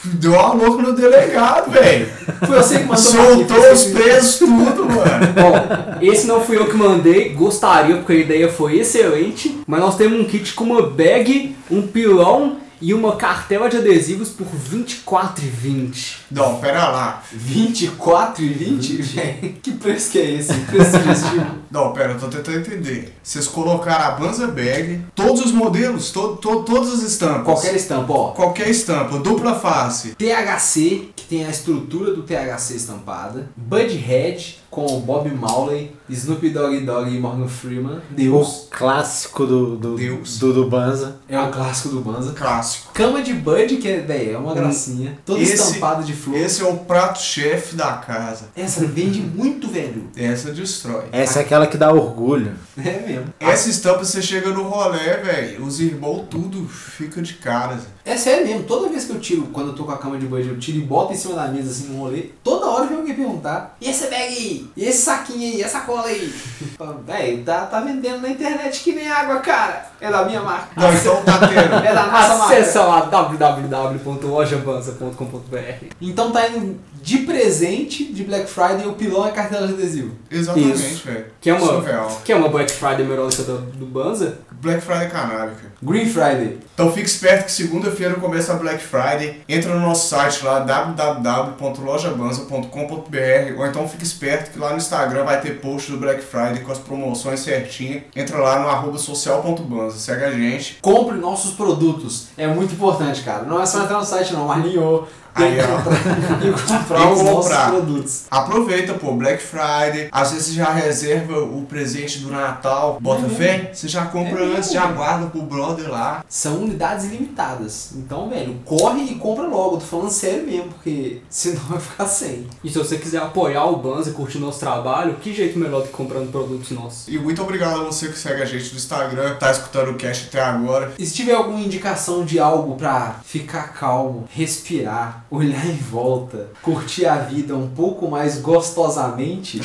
Deu 0.05 0.31
uma 0.31 0.53
louca 0.53 0.81
no 0.81 0.91
delegado, 0.91 1.69
velho. 1.69 2.09
Foi 2.39 2.57
você 2.57 2.79
que 2.79 2.85
mandou 2.85 2.97
Soltou 2.97 3.71
os 3.71 3.83
preços, 3.83 4.39
tudo, 4.39 4.87
mano. 4.87 5.33
Bom, 5.35 6.01
esse 6.01 6.25
não 6.25 6.41
fui 6.41 6.57
eu 6.57 6.65
que 6.65 6.75
mandei, 6.75 7.29
gostaria 7.29 7.97
porque 7.97 8.13
a 8.13 8.15
ideia 8.15 8.51
foi 8.51 8.79
excelente, 8.79 9.61
mas 9.67 9.79
nós 9.79 9.95
temos 9.95 10.19
um 10.19 10.25
kit 10.25 10.55
com 10.55 10.63
uma 10.63 10.81
bag, 10.81 11.55
um 11.69 11.83
pilão 11.85 12.57
e 12.81 12.93
uma 12.93 13.15
cartela 13.15 13.69
de 13.69 13.77
adesivos 13.77 14.29
por 14.29 14.45
R$24,20. 14.45 16.17
Não, 16.29 16.57
pera 16.57 16.89
lá. 16.89 17.23
24 17.31 18.43
e 18.43 18.49
20? 18.49 19.01
Véi, 19.01 19.55
que 19.63 19.71
preço 19.71 20.11
que 20.11 20.19
é 20.19 20.31
esse? 20.31 20.53
Preço 20.53 20.91
sugestivo. 20.91 21.64
Não, 21.75 21.91
pera, 21.91 22.13
eu 22.13 22.17
tô 22.17 22.29
tentando 22.29 22.59
entender. 22.59 23.13
Vocês 23.21 23.49
colocaram 23.49 24.05
a 24.05 24.11
Banza 24.11 24.47
Bag, 24.47 25.01
todos 25.13 25.43
os 25.43 25.51
modelos, 25.51 26.09
to, 26.09 26.37
to, 26.37 26.63
todas 26.63 26.93
as 26.93 27.01
estampas. 27.01 27.43
Qualquer 27.43 27.75
estampa, 27.75 28.13
ó. 28.13 28.31
Qualquer 28.31 28.69
estampa, 28.69 29.19
dupla 29.19 29.59
face. 29.59 30.15
THC, 30.15 31.09
que 31.13 31.25
tem 31.27 31.45
a 31.45 31.49
estrutura 31.49 32.13
do 32.13 32.23
THC 32.23 32.75
estampada. 32.77 33.49
Budhead, 33.57 34.59
com 34.71 34.85
o 34.85 35.01
Bob 35.01 35.29
Marley, 35.31 35.91
Snoop 36.09 36.49
Dogg 36.49 36.79
Dogg 36.79 37.13
e 37.13 37.19
Morgan 37.19 37.49
Freeman. 37.49 37.99
Deus. 38.09 38.67
O 38.67 38.69
clássico 38.69 39.45
do, 39.45 39.75
do, 39.75 39.95
Deus. 39.97 40.39
do, 40.39 40.53
do 40.53 40.69
Banza. 40.69 41.17
É 41.27 41.37
um 41.37 41.51
clássico 41.51 41.89
do 41.89 41.99
Banza. 41.99 42.31
Clássico. 42.31 42.84
Cama 42.95 43.21
de 43.21 43.33
Bud, 43.33 43.75
que 43.75 43.89
é, 43.89 43.97
véi, 43.99 44.31
é 44.31 44.37
uma 44.37 44.55
gracinha. 44.55 45.19
Toda 45.25 45.41
Esse- 45.41 45.55
estampada 45.55 46.01
de 46.01 46.13
flor. 46.13 46.37
Esse 46.37 46.61
é 46.61 46.65
o 46.65 46.77
prato-chefe 46.77 47.75
da 47.75 47.91
casa. 47.97 48.45
Essa 48.55 48.85
vende 48.85 49.19
muito, 49.19 49.67
velho. 49.67 50.09
Essa 50.15 50.53
destrói. 50.53 51.03
Essa 51.11 51.39
é 51.39 51.41
aquela 51.41 51.67
que 51.67 51.75
dá 51.77 51.91
orgulho. 51.91 52.53
É 52.77 53.05
mesmo. 53.05 53.33
Essa 53.37 53.69
estampa, 53.69 54.05
você 54.05 54.21
chega 54.21 54.49
no 54.51 54.63
rolê, 54.63 55.17
velho, 55.17 55.65
os 55.65 55.81
irmãos 55.81 56.27
tudo 56.29 56.65
fica 56.69 57.21
de 57.21 57.33
cara. 57.33 57.77
Zé. 57.77 57.87
É 58.05 58.43
mesmo. 58.43 58.63
Toda 58.63 58.87
vez 58.87 59.03
que 59.03 59.11
eu 59.11 59.19
tiro, 59.19 59.41
quando 59.51 59.69
eu 59.69 59.75
tô 59.75 59.83
com 59.83 59.91
a 59.91 59.97
cama 59.97 60.17
de 60.17 60.25
Bud, 60.25 60.47
eu 60.47 60.57
tiro 60.57 60.77
e 60.77 60.81
boto 60.81 61.11
em 61.11 61.17
cima 61.17 61.33
da 61.35 61.47
mesa, 61.49 61.71
assim, 61.71 61.87
no 61.91 61.99
rolê, 61.99 62.29
toda 62.43 62.67
hora 62.67 62.85
vem 62.87 62.97
alguém 62.97 63.15
perguntar, 63.15 63.75
e 63.81 63.89
essa 63.89 64.07
bag 64.07 64.23
aí? 64.23 64.69
E 64.77 64.85
esse 64.85 65.01
saquinho 65.01 65.41
aí? 65.41 65.57
E 65.57 65.63
essa 65.63 65.81
cola 65.81 66.05
aí? 66.05 66.33
Véi, 67.05 67.43
tá, 67.43 67.65
tá 67.65 67.81
vendendo 67.81 68.21
na 68.21 68.29
internet 68.29 68.81
que 68.83 68.93
nem 68.93 69.09
água, 69.09 69.39
cara. 69.39 69.91
É 69.99 70.09
da 70.11 70.25
minha 70.25 70.41
marca. 70.41 70.67
Não, 70.75 70.93
então 70.93 71.23
tá 71.23 71.39
tendo. 71.39 71.85
É 71.85 71.93
da 71.93 72.05
nossa 72.07 72.35
marca. 72.35 72.57
Acesse 72.57 72.77
lá 72.77 73.01
www.lojabanza.com.br 73.01 75.85
Então 76.01 76.31
tá 76.31 76.47
indo 76.47 76.79
de 77.05 77.19
presente 77.19 78.11
de 78.11 78.23
Black 78.23 78.49
Friday 78.49 78.87
o 78.87 78.93
pilão 78.93 79.23
a 79.23 79.29
cartela 79.31 79.67
de 79.67 79.73
adesivo. 79.73 80.15
Exatamente, 80.29 81.05
velho. 81.05 81.25
Que 81.39 81.51
é 81.51 81.53
uma, 81.53 81.67
Surreal. 81.67 82.21
que 82.25 82.31
é 82.31 82.35
uma 82.35 82.49
Black 82.49 82.71
Friday 82.71 83.05
melódica 83.05 83.43
do, 83.43 83.59
do 83.59 83.85
Banza. 83.85 84.39
Black 84.51 84.81
Friday 84.81 85.09
canábica. 85.09 85.71
Green 85.83 86.07
Friday. 86.07 86.57
Então 86.73 86.91
fique 86.91 87.07
esperto 87.07 87.45
que 87.45 87.51
segunda-feira 87.51 88.15
começa 88.15 88.53
a 88.53 88.55
Black 88.55 88.83
Friday. 88.83 89.43
Entra 89.47 89.75
no 89.75 89.81
nosso 89.81 90.09
site 90.09 90.43
lá 90.43 90.57
www.lojabanza.com.br 90.59 93.59
ou 93.59 93.67
então 93.67 93.87
fique 93.87 94.03
esperto 94.03 94.49
que 94.51 94.57
lá 94.57 94.71
no 94.71 94.77
Instagram 94.77 95.25
vai 95.25 95.39
ter 95.39 95.59
post 95.59 95.91
do 95.91 95.97
Black 95.97 96.23
Friday 96.23 96.61
com 96.61 96.71
as 96.71 96.79
promoções 96.79 97.41
certinhas. 97.41 98.01
Entra 98.15 98.39
lá 98.39 98.57
no 98.59 98.67
arroba 98.67 98.97
social.banza, 98.97 99.94
segue 99.99 100.23
a 100.23 100.31
gente. 100.31 100.77
Compre 100.81 101.17
nossos 101.17 101.53
produtos. 101.53 102.27
É 102.37 102.47
muito 102.47 102.73
importante, 102.73 103.21
cara. 103.21 103.43
Não 103.43 103.61
é 103.61 103.65
só 103.65 103.83
entrar 103.83 103.97
no 103.97 104.05
site 104.05 104.33
não, 104.33 104.47
Marlinho. 104.47 105.07
Aí, 105.35 105.57
ó. 105.59 106.45
e 106.45 106.51
comprar 106.51 107.11
os 107.11 107.21
comprar. 107.21 107.69
produtos. 107.71 108.23
Aproveita, 108.31 108.93
pô, 108.93 109.11
Black 109.13 109.43
Friday. 109.43 110.07
Às 110.11 110.31
vezes 110.31 110.47
você 110.47 110.53
já 110.53 110.71
reserva 110.71 111.39
o 111.39 111.63
presente 111.65 112.19
do 112.19 112.31
Natal. 112.31 112.97
Bota 113.01 113.27
fé? 113.29 113.71
Você 113.73 113.87
já 113.89 114.05
compra 114.05 114.41
É 114.43 114.55
antes, 114.57 114.71
já 114.71 114.85
guarda 114.87 115.27
pro 115.27 115.41
brother 115.41 115.89
lá. 115.89 116.23
São 116.29 116.63
unidades 116.63 117.05
ilimitadas. 117.05 117.91
Então, 117.95 118.29
velho, 118.29 118.55
corre 118.65 119.03
e 119.03 119.15
compra 119.15 119.43
logo. 119.45 119.77
Tô 119.77 119.85
falando 119.85 120.09
sério 120.09 120.45
mesmo, 120.45 120.69
porque 120.69 121.21
senão 121.29 121.61
vai 121.67 121.79
ficar 121.79 122.05
sem. 122.07 122.47
E 122.63 122.69
se 122.69 122.77
você 122.77 122.97
quiser 122.97 123.21
apoiar 123.21 123.65
o 123.65 123.75
Banza 123.75 124.11
e 124.11 124.13
curtir 124.13 124.39
nosso 124.39 124.59
trabalho, 124.59 125.15
que 125.15 125.33
jeito 125.33 125.59
melhor 125.59 125.81
do 125.81 125.87
que 125.87 125.93
comprando 125.93 126.31
produtos 126.31 126.71
nossos? 126.71 127.07
E 127.09 127.17
muito 127.19 127.41
obrigado 127.41 127.81
a 127.81 127.83
você 127.83 128.07
que 128.07 128.17
segue 128.17 128.41
a 128.41 128.45
gente 128.45 128.71
no 128.71 128.77
Instagram, 128.77 129.35
tá 129.35 129.51
escutando 129.51 129.91
o 129.91 129.95
cast 129.95 130.27
até 130.27 130.41
agora. 130.41 130.93
E 130.97 131.05
se 131.05 131.13
tiver 131.13 131.33
alguma 131.33 131.59
indicação 131.59 132.23
de 132.23 132.39
algo 132.39 132.75
pra 132.75 133.17
ficar 133.25 133.73
calmo, 133.73 134.27
respirar, 134.31 135.24
olhar 135.29 135.65
em 135.65 135.77
volta, 135.77 136.49
curtir 136.61 137.05
a 137.05 137.17
vida 137.17 137.53
um 137.55 137.69
pouco 137.69 138.09
mais 138.09 138.39
gostosamente, 138.39 139.61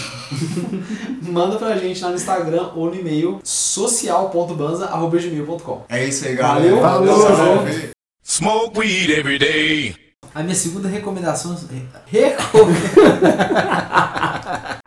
manda 1.22 1.56
pra 1.56 1.76
gente 1.76 2.02
lá 2.02 2.08
no 2.10 2.16
Instagram 2.16 2.70
ou 2.74 2.86
no 2.86 2.94
e-mail 2.94 3.40
social.banza.gmail.com. 3.44 5.84
É 5.88 6.04
isso 6.04 6.26
aí, 6.26 6.34
galera. 6.34 6.74
Valeu, 6.76 7.18
Valeu. 7.18 7.90
Smoke 8.22 8.78
weed 8.78 9.10
every 9.10 9.38
day. 9.38 9.96
A 10.34 10.42
minha 10.42 10.54
segunda 10.54 10.86
recomendação. 10.88 11.56
Recom... 12.06 12.68